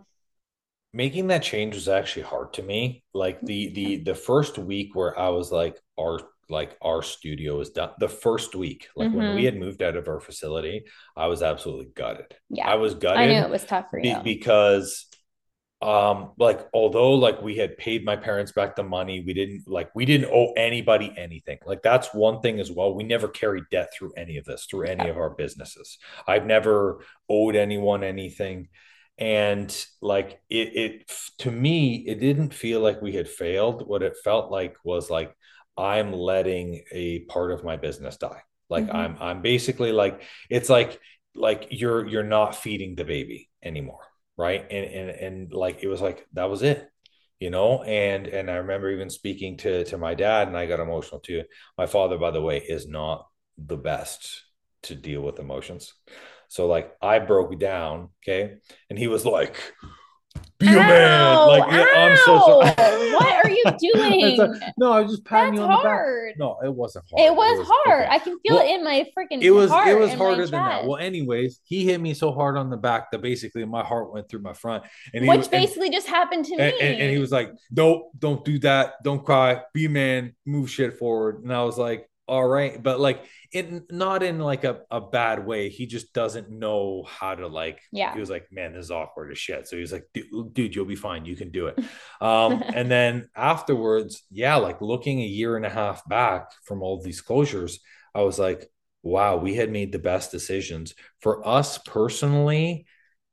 [0.94, 5.18] making that change was actually hard to me like the the the first week where
[5.18, 6.20] i was like our
[6.50, 9.34] like our studio was done the first week like when Mhm.
[9.36, 10.84] we had moved out of our facility
[11.16, 12.34] i was absolutely gutted.
[12.50, 14.18] Yeah, i was gutted I knew it was tough for you.
[14.22, 15.06] because
[15.82, 19.90] um like although like we had paid my parents back the money we didn't like
[19.94, 21.58] we didn't owe anybody anything.
[21.66, 24.86] Like that's one thing as well we never carried debt through any of this through
[24.86, 25.98] any of our businesses.
[26.26, 28.68] I've never owed anyone anything
[29.18, 29.68] and
[30.00, 33.86] like it it to me it didn't feel like we had failed.
[33.86, 35.34] What it felt like was like
[35.76, 38.42] i'm letting a part of my business die.
[38.70, 38.94] Like Mhm.
[38.94, 41.00] i'm i'm basically like it's like
[41.34, 44.00] like you're you're not feeding the baby anymore
[44.36, 44.66] right?
[44.68, 46.88] And and and like it was like that was it
[47.40, 47.82] you know?
[47.82, 51.42] And and i remember even speaking to to my dad and i got emotional too.
[51.78, 53.26] My father by the way is not
[53.58, 54.42] the best
[54.82, 55.94] to deal with emotions.
[56.48, 58.56] So like i broke down okay?
[58.90, 59.56] And he was like
[60.58, 62.70] be a man Ow, like yeah, i'm so sorry.
[63.14, 64.36] What are you doing?
[64.38, 66.32] Like, no i was just patting That's you on the back hard.
[66.38, 68.02] no it wasn't hard It was hard.
[68.04, 68.10] okay.
[68.14, 70.86] I can feel Well, it in my freaking it was it was harder than that.
[70.86, 74.28] Well, anyways, he hit me so hard on the back that basically my heart went
[74.28, 76.62] through my front, and which was- and- basically just happened to me.
[76.62, 79.02] and, and, and he was like, "Nope, don't do that.
[79.04, 79.60] Don't cry.
[79.72, 80.34] Be a man.
[80.46, 84.64] Move shit forward." And I was like, all right but like it not in like
[84.64, 85.68] a, a bad way.
[85.68, 88.14] He just doesn't know how to like yeah.
[88.14, 89.68] he was like man this is awkward as shit.
[89.68, 90.08] So he was like
[90.52, 91.24] dude you'll be fine.
[91.24, 91.78] You can do it.
[92.20, 97.02] Um and then afterwards yeah like looking a year and a half back from all
[97.02, 97.78] these closures
[98.14, 98.70] i was like
[99.02, 102.86] wow we had made the best decisions for us personally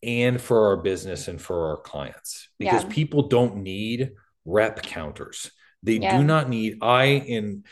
[0.04, 2.50] and for our business and for our clients.
[2.58, 2.90] Because yeah.
[2.90, 4.12] people don't need
[4.46, 5.52] rep counters.
[5.84, 6.18] They yeah.
[6.18, 7.64] do not need i in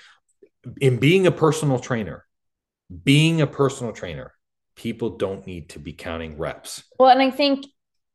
[0.79, 2.25] in being a personal trainer,
[3.03, 4.33] being a personal trainer,
[4.75, 6.83] people don't need to be counting reps.
[6.97, 7.65] Well, and I think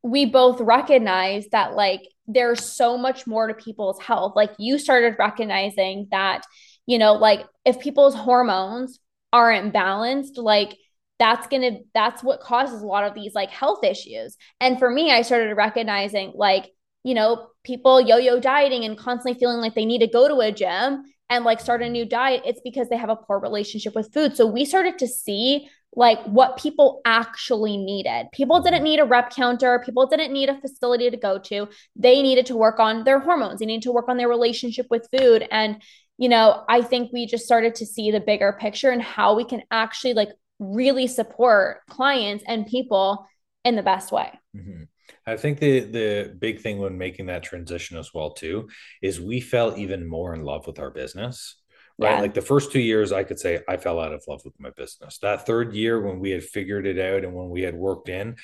[0.01, 4.33] we both recognize that like there's so much more to people's health.
[4.35, 6.43] Like you started recognizing that,
[6.85, 8.99] you know, like if people's hormones
[9.31, 10.75] aren't balanced, like
[11.17, 14.37] that's going to that's what causes a lot of these like health issues.
[14.59, 16.71] And for me, I started recognizing like,
[17.03, 20.51] you know, people yo-yo dieting and constantly feeling like they need to go to a
[20.51, 24.13] gym and like start a new diet, it's because they have a poor relationship with
[24.13, 24.35] food.
[24.35, 28.27] So we started to see like what people actually needed.
[28.33, 31.67] People didn't need a rep counter, people didn't need a facility to go to.
[31.95, 35.07] They needed to work on their hormones, they needed to work on their relationship with
[35.17, 35.47] food.
[35.49, 35.81] And,
[36.17, 39.45] you know, I think we just started to see the bigger picture and how we
[39.45, 43.25] can actually like really support clients and people
[43.63, 44.31] in the best way.
[44.55, 44.83] Mm-hmm.
[45.27, 48.69] I think the the big thing when making that transition as well too
[49.01, 51.55] is we fell even more in love with our business.
[51.97, 52.11] Right.
[52.11, 52.21] Yeah.
[52.21, 54.69] Like the first two years, I could say I fell out of love with my
[54.71, 55.17] business.
[55.19, 58.35] That third year, when we had figured it out and when we had worked in,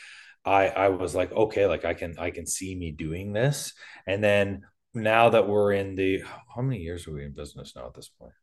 [0.45, 3.73] I I was like, okay, like I can I can see me doing this.
[4.07, 4.61] And then
[4.93, 6.23] now that we're in the
[6.55, 8.33] how many years are we in business now at this point?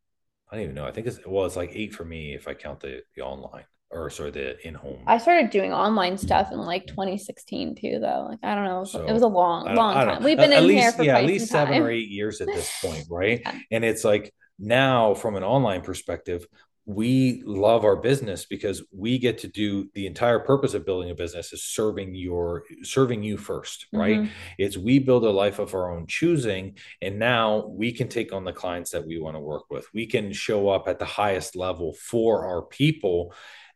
[0.51, 0.85] I don't even know.
[0.85, 3.65] I think it's well, it's like eight for me if I count the the online
[3.91, 4.99] or sorry, the in home.
[5.07, 8.27] I started doing online stuff in like 2016 too, though.
[8.29, 10.23] Like I don't know, so, it was a long, long time.
[10.23, 11.83] We've been at in least, here for yeah, at least seven time.
[11.83, 13.41] or eight years at this point, right?
[13.41, 13.59] yeah.
[13.71, 16.45] And it's like now, from an online perspective,
[16.89, 21.15] we love our business because we get to do the entire purpose of building a
[21.15, 24.31] business is serving your serving you first right mm-hmm.
[24.57, 28.43] it's we build a life of our own choosing and now we can take on
[28.43, 31.55] the clients that we want to work with we can show up at the highest
[31.55, 33.31] level for our people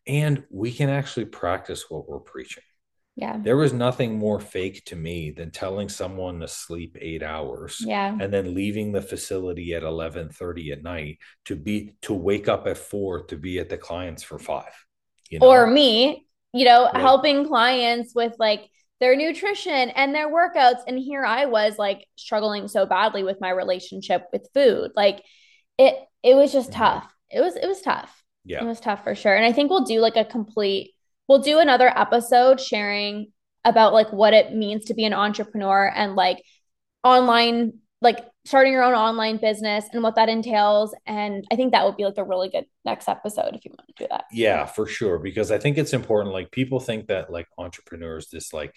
[0.08, 2.64] and we can actually practice what we're preaching.
[3.16, 3.38] Yeah.
[3.38, 8.18] There was nothing more fake to me than telling someone to sleep 8 hours yeah.
[8.20, 12.78] and then leaving the facility at 11:30 at night to be to wake up at
[12.78, 14.66] 4 to be at the clients for 5.
[15.30, 15.48] You know?
[15.48, 17.00] Or me, you know, yeah.
[17.00, 18.68] helping clients with like
[19.00, 23.52] their nutrition and their workouts and here I was like struggling so badly with my
[23.52, 24.92] relationship with food.
[24.96, 25.24] Like
[25.78, 26.80] it it was just mm-hmm.
[26.80, 27.16] tough.
[27.30, 28.23] It was it was tough.
[28.46, 28.64] Yeah.
[28.64, 29.36] It was tough for sure.
[29.36, 30.92] And I think we'll do like a complete,
[31.28, 33.32] we'll do another episode sharing
[33.66, 36.44] about like what it means to be an entrepreneur and like
[37.04, 40.94] online, like starting your own online business and what that entails.
[41.06, 43.88] And I think that would be like a really good next episode if you want
[43.88, 44.26] to do that.
[44.32, 45.18] Yeah, for sure.
[45.20, 46.34] Because I think it's important.
[46.34, 48.76] Like people think that like entrepreneurs, this like,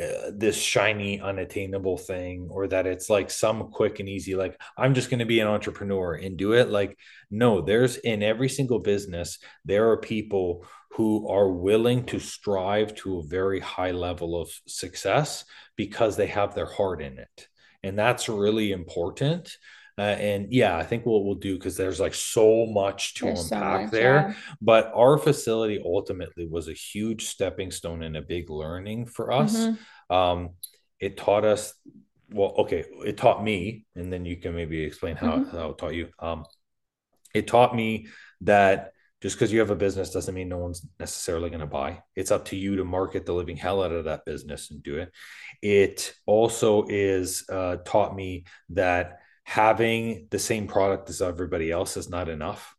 [0.00, 4.94] uh, this shiny unattainable thing or that it's like some quick and easy like i'm
[4.94, 6.96] just going to be an entrepreneur and do it like
[7.30, 13.18] no there's in every single business there are people who are willing to strive to
[13.18, 15.44] a very high level of success
[15.76, 17.48] because they have their heart in it.
[17.82, 19.56] And that's really important
[19.98, 23.50] uh, and yeah, I think what we'll do because there's like so much to there's
[23.50, 24.14] unpack so much, there.
[24.14, 24.34] Yeah.
[24.60, 29.56] But our facility ultimately was a huge stepping stone and a big learning for us.
[29.56, 30.14] Mm-hmm.
[30.14, 30.50] Um,
[30.98, 31.74] it taught us,
[32.30, 35.56] well, okay, it taught me, and then you can maybe explain how, mm-hmm.
[35.56, 36.08] how it taught you.
[36.18, 36.44] Um,
[37.34, 38.06] it taught me
[38.42, 42.02] that just because you have a business doesn't mean no one's necessarily going to buy.
[42.16, 44.96] It's up to you to market the living hell out of that business and do
[44.96, 45.12] it.
[45.62, 52.08] It also is uh, taught me that having the same product as everybody else is
[52.08, 52.74] not enough.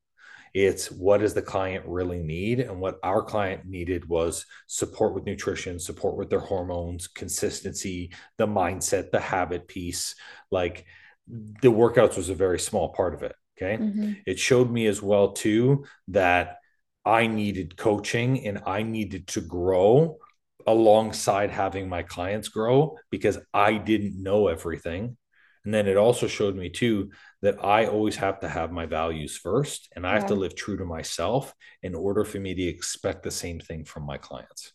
[0.54, 2.60] It's what does the client really need?
[2.60, 8.46] And what our client needed was support with nutrition, support with their hormones, consistency, the
[8.46, 10.16] mindset, the habit piece.
[10.52, 10.86] Like
[11.28, 13.36] the workouts was a very small part of it.
[13.58, 13.82] Okay.
[13.82, 14.12] Mm-hmm.
[14.26, 16.58] It showed me as well, too, that
[17.06, 20.18] I needed coaching and I needed to grow
[20.66, 25.18] alongside having my clients grow because I didn't know everything
[25.66, 27.12] and then it also showed me too
[27.42, 30.20] that I always have to have my values first and I yeah.
[30.20, 33.86] have to live true to myself in order for me to expect the same thing
[33.86, 34.74] from my clients.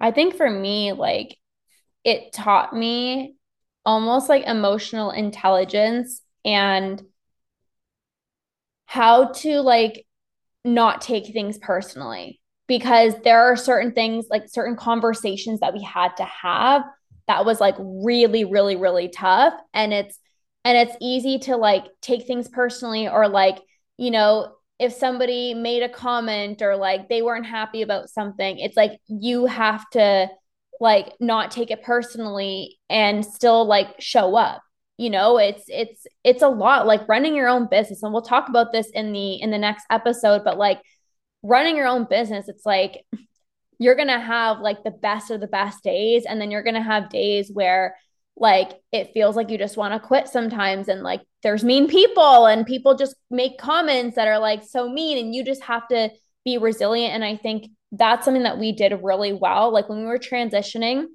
[0.00, 1.36] I think for me, like
[2.04, 3.36] it taught me
[3.84, 7.02] almost like emotional intelligence and
[8.86, 10.06] how to like
[10.64, 16.16] not take things personally because there are certain things like certain conversations that we had
[16.16, 16.82] to have
[17.26, 20.18] that was like really really really tough and it's
[20.68, 23.58] and it's easy to like take things personally or like
[23.96, 28.76] you know if somebody made a comment or like they weren't happy about something, it's
[28.76, 30.28] like you have to
[30.80, 34.62] like not take it personally and still like show up.
[34.96, 38.48] You know, it's it's it's a lot like running your own business and we'll talk
[38.48, 40.80] about this in the in the next episode, but like
[41.42, 43.04] running your own business, it's like
[43.80, 46.74] you're going to have like the best of the best days and then you're going
[46.74, 47.96] to have days where
[48.40, 52.46] like it feels like you just want to quit sometimes and like there's mean people
[52.46, 56.10] and people just make comments that are like so mean and you just have to
[56.44, 57.14] be resilient.
[57.14, 59.72] And i think that's something that we did really well.
[59.72, 61.06] Like when we were transitioning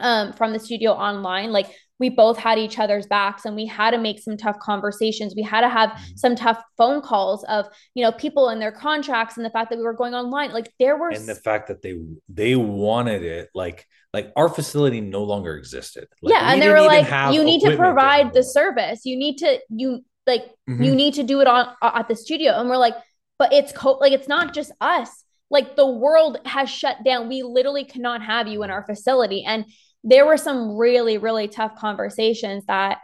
[0.00, 3.92] um, from the studio online like we both had each other's backs and we had
[3.92, 5.34] to make some tough conversations.
[5.36, 6.16] We had to have mm-hmm.
[6.16, 9.78] some tough phone calls of you know people and their contracts and the fact that
[9.78, 10.52] we were going online.
[10.52, 11.94] Like there were and the fact that they
[12.28, 16.08] they wanted it like like our facility no longer existed.
[16.20, 19.02] Like, yeah and they were like you need to provide the service.
[19.04, 20.82] You need to you like mm-hmm.
[20.82, 22.52] you need to do it on at the studio.
[22.52, 22.94] And we're like
[23.38, 25.24] but it's co- like it's not just us.
[25.50, 27.28] Like the world has shut down.
[27.28, 29.44] We literally cannot have you in our facility.
[29.44, 29.66] And
[30.04, 32.98] there were some really, really tough conversations that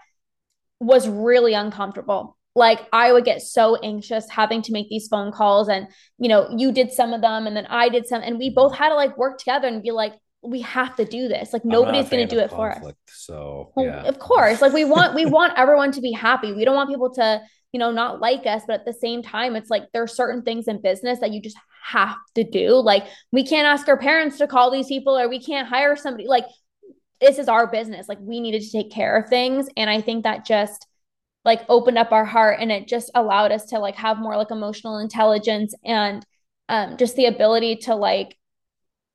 [0.79, 2.37] was really uncomfortable.
[2.55, 5.89] Like I would get so anxious having to make these phone calls and
[6.19, 8.77] you know, you did some of them and then I did some and we both
[8.77, 11.53] had to like work together and be like we have to do this.
[11.53, 13.25] Like nobody's going to do it conflict, for us.
[13.25, 14.05] So, yeah.
[14.05, 16.53] of course, like we want we want everyone to be happy.
[16.53, 17.41] We don't want people to,
[17.73, 20.43] you know, not like us, but at the same time it's like there are certain
[20.43, 22.75] things in business that you just have to do.
[22.75, 26.27] Like we can't ask our parents to call these people or we can't hire somebody.
[26.27, 26.47] Like
[27.21, 28.09] this is our business.
[28.09, 29.69] Like we needed to take care of things.
[29.77, 30.87] And I think that just
[31.45, 34.51] like opened up our heart and it just allowed us to like have more like
[34.51, 36.25] emotional intelligence and
[36.69, 38.37] um, just the ability to like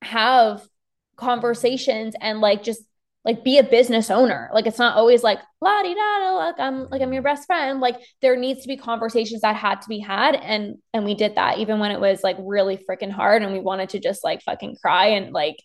[0.01, 0.67] have
[1.15, 2.81] conversations and like just
[3.23, 4.49] like be a business owner.
[4.53, 7.79] Like it's not always like la di da like I'm like I'm your best friend.
[7.79, 11.35] Like there needs to be conversations that had to be had and and we did
[11.35, 14.43] that even when it was like really freaking hard and we wanted to just like
[14.43, 15.57] fucking cry and like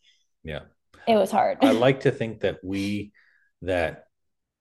[0.42, 0.60] yeah
[1.10, 1.58] it was hard.
[1.62, 3.12] I like to think that we
[3.62, 4.04] that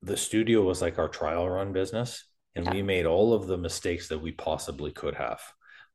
[0.01, 2.25] the studio was like our trial run business
[2.55, 2.73] and yeah.
[2.73, 5.41] we made all of the mistakes that we possibly could have.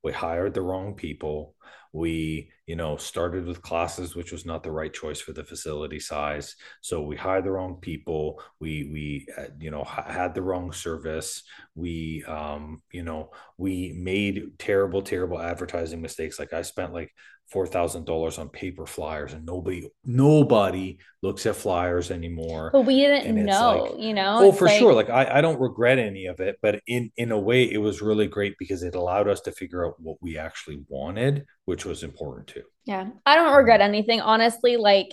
[0.02, 1.54] We hired the wrong people.
[1.92, 6.00] We, you know, started with classes which was not the right choice for the facility
[6.00, 6.56] size.
[6.82, 8.42] So we hired the wrong people.
[8.60, 11.42] We we uh, you know had the wrong service.
[11.74, 16.38] We um you know we made terrible terrible advertising mistakes.
[16.38, 17.12] Like I spent like
[17.50, 22.70] four thousand dollars on paper flyers, and nobody nobody looks at flyers anymore.
[22.72, 24.38] But we didn't know, like, you know.
[24.40, 24.78] Oh, for like...
[24.78, 24.92] sure.
[24.92, 28.02] Like I, I don't regret any of it, but in in a way, it was
[28.02, 32.02] really great because it allowed us to figure out what we actually wanted, which was
[32.02, 32.64] important too.
[32.84, 34.76] Yeah, I don't um, regret anything, honestly.
[34.76, 35.08] Like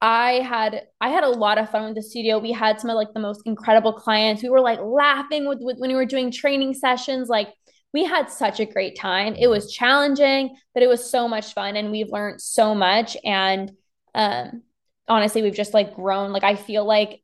[0.00, 2.38] I had I had a lot of fun with the studio.
[2.38, 4.42] We had some of like the most incredible clients.
[4.42, 7.48] We were like laughing with, with when we were doing training sessions, like
[7.94, 9.36] we had such a great time.
[9.36, 13.16] It was challenging, but it was so much fun and we've learned so much.
[13.24, 13.70] And
[14.16, 14.62] um,
[15.06, 16.32] honestly, we've just like grown.
[16.32, 17.22] Like, I feel like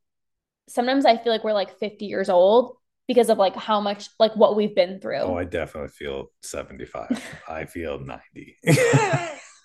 [0.69, 2.77] sometimes I feel like we're like 50 years old
[3.09, 5.17] because of like how much, like what we've been through.
[5.19, 7.21] Oh, I definitely feel 75.
[7.49, 8.57] I feel 90.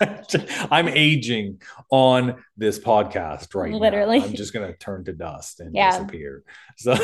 [0.71, 4.19] I'm aging on this podcast right Literally.
[4.19, 4.25] now.
[4.25, 5.91] I'm just gonna turn to dust and yeah.
[5.91, 6.43] disappear.
[6.77, 6.97] So,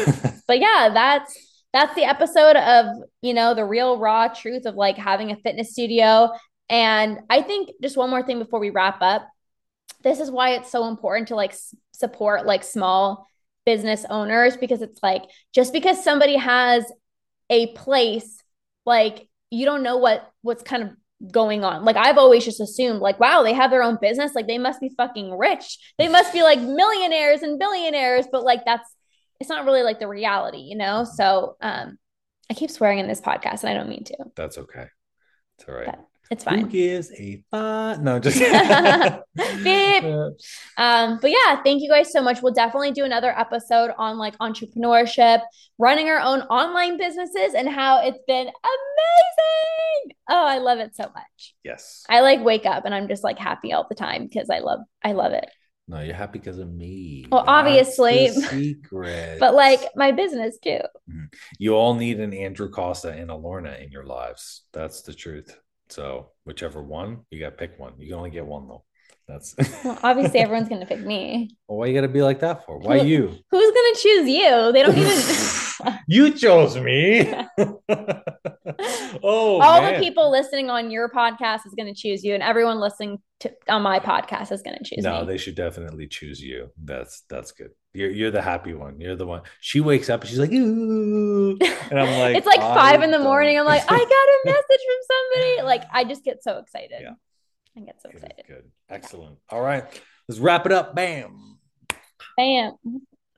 [0.47, 2.85] but yeah, that's that's the episode of,
[3.21, 6.29] you know, the real raw truth of like having a fitness studio.
[6.69, 9.27] And I think just one more thing before we wrap up.
[10.03, 11.55] This is why it's so important to like
[11.93, 13.27] support like small
[13.65, 16.91] business owners because it's like just because somebody has
[17.49, 18.41] a place
[18.85, 20.89] like you don't know what what's kind of
[21.31, 21.85] going on.
[21.85, 24.81] Like I've always just assumed like wow, they have their own business, like they must
[24.81, 25.77] be fucking rich.
[25.97, 28.89] They must be like millionaires and billionaires, but like that's
[29.41, 31.03] it's not really like the reality, you know?
[31.03, 31.97] So um
[32.49, 34.17] I keep swearing in this podcast and I don't mean to.
[34.35, 34.85] That's okay.
[35.57, 35.85] It's all right.
[35.85, 35.99] But
[36.31, 36.59] it's fine.
[36.61, 37.99] Who gives a fuck?
[37.99, 38.39] No, just
[39.63, 40.03] beep.
[40.77, 42.41] Um, but yeah, thank you guys so much.
[42.41, 45.41] We'll definitely do another episode on like entrepreneurship,
[45.77, 50.15] running our own online businesses, and how it's been amazing.
[50.29, 51.53] Oh, I love it so much.
[51.63, 52.03] Yes.
[52.09, 54.79] I like wake up and I'm just like happy all the time because I love
[55.03, 55.49] I love it.
[55.91, 57.25] No, you're happy because of me.
[57.29, 59.41] Well, That's obviously, secret.
[59.41, 60.79] but like my business too.
[61.09, 61.25] Mm-hmm.
[61.59, 64.63] You all need an Andrew Costa and a Lorna in your lives.
[64.71, 65.53] That's the truth.
[65.89, 67.95] So whichever one, you got to pick one.
[67.99, 68.85] You can only get one though.
[69.31, 69.55] That's
[69.85, 71.57] well, obviously everyone's gonna pick me.
[71.71, 72.79] Well, why you gotta be like that for?
[72.79, 73.27] Why Who, you?
[73.49, 74.73] Who's gonna choose you?
[74.73, 75.99] They don't even.
[76.07, 77.33] you chose me.
[79.23, 79.93] oh, all man.
[79.93, 83.83] the people listening on your podcast is gonna choose you, and everyone listening to on
[83.83, 85.01] my podcast is gonna choose.
[85.01, 85.27] No, me.
[85.27, 86.71] they should definitely choose you.
[86.83, 87.69] That's that's good.
[87.93, 88.99] You're you're the happy one.
[88.99, 89.43] You're the one.
[89.61, 91.57] She wakes up and she's like, ooh.
[91.89, 93.57] And I'm like, it's like five in the morning.
[93.57, 95.61] I'm like, I got a message from somebody.
[95.61, 96.99] Like, I just get so excited.
[96.99, 97.13] Yeah.
[97.77, 98.45] I get so Good, excited.
[98.47, 98.71] good.
[98.89, 99.37] Excellent.
[99.49, 99.83] All right.
[100.27, 100.95] Let's wrap it up.
[100.95, 101.57] Bam.
[102.37, 102.73] Bam.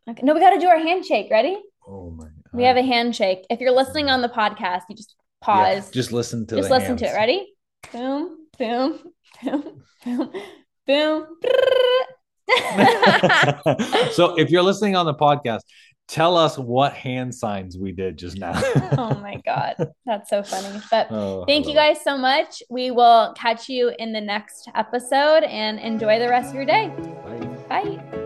[0.10, 0.22] Okay.
[0.24, 1.28] No, we got to do our handshake.
[1.32, 1.58] Ready?
[1.88, 3.46] Oh my We have a handshake.
[3.50, 5.90] If you're listening on the podcast, you just Yeah, pause.
[5.92, 7.14] just listen to just listen to it.
[7.14, 7.54] Ready?
[7.92, 9.00] Boom, boom,
[9.44, 10.32] boom, boom,
[10.88, 11.26] boom.
[14.12, 15.60] so if you're listening on the podcast,
[16.08, 18.54] tell us what hand signs we did just now.
[18.98, 19.76] oh my God.
[20.06, 20.82] That's so funny.
[20.92, 22.62] But Oh, thank you guys so much.
[22.70, 26.88] We will catch you in the next episode and enjoy the rest of your day.
[27.70, 27.84] Bye.
[27.84, 28.23] Bye.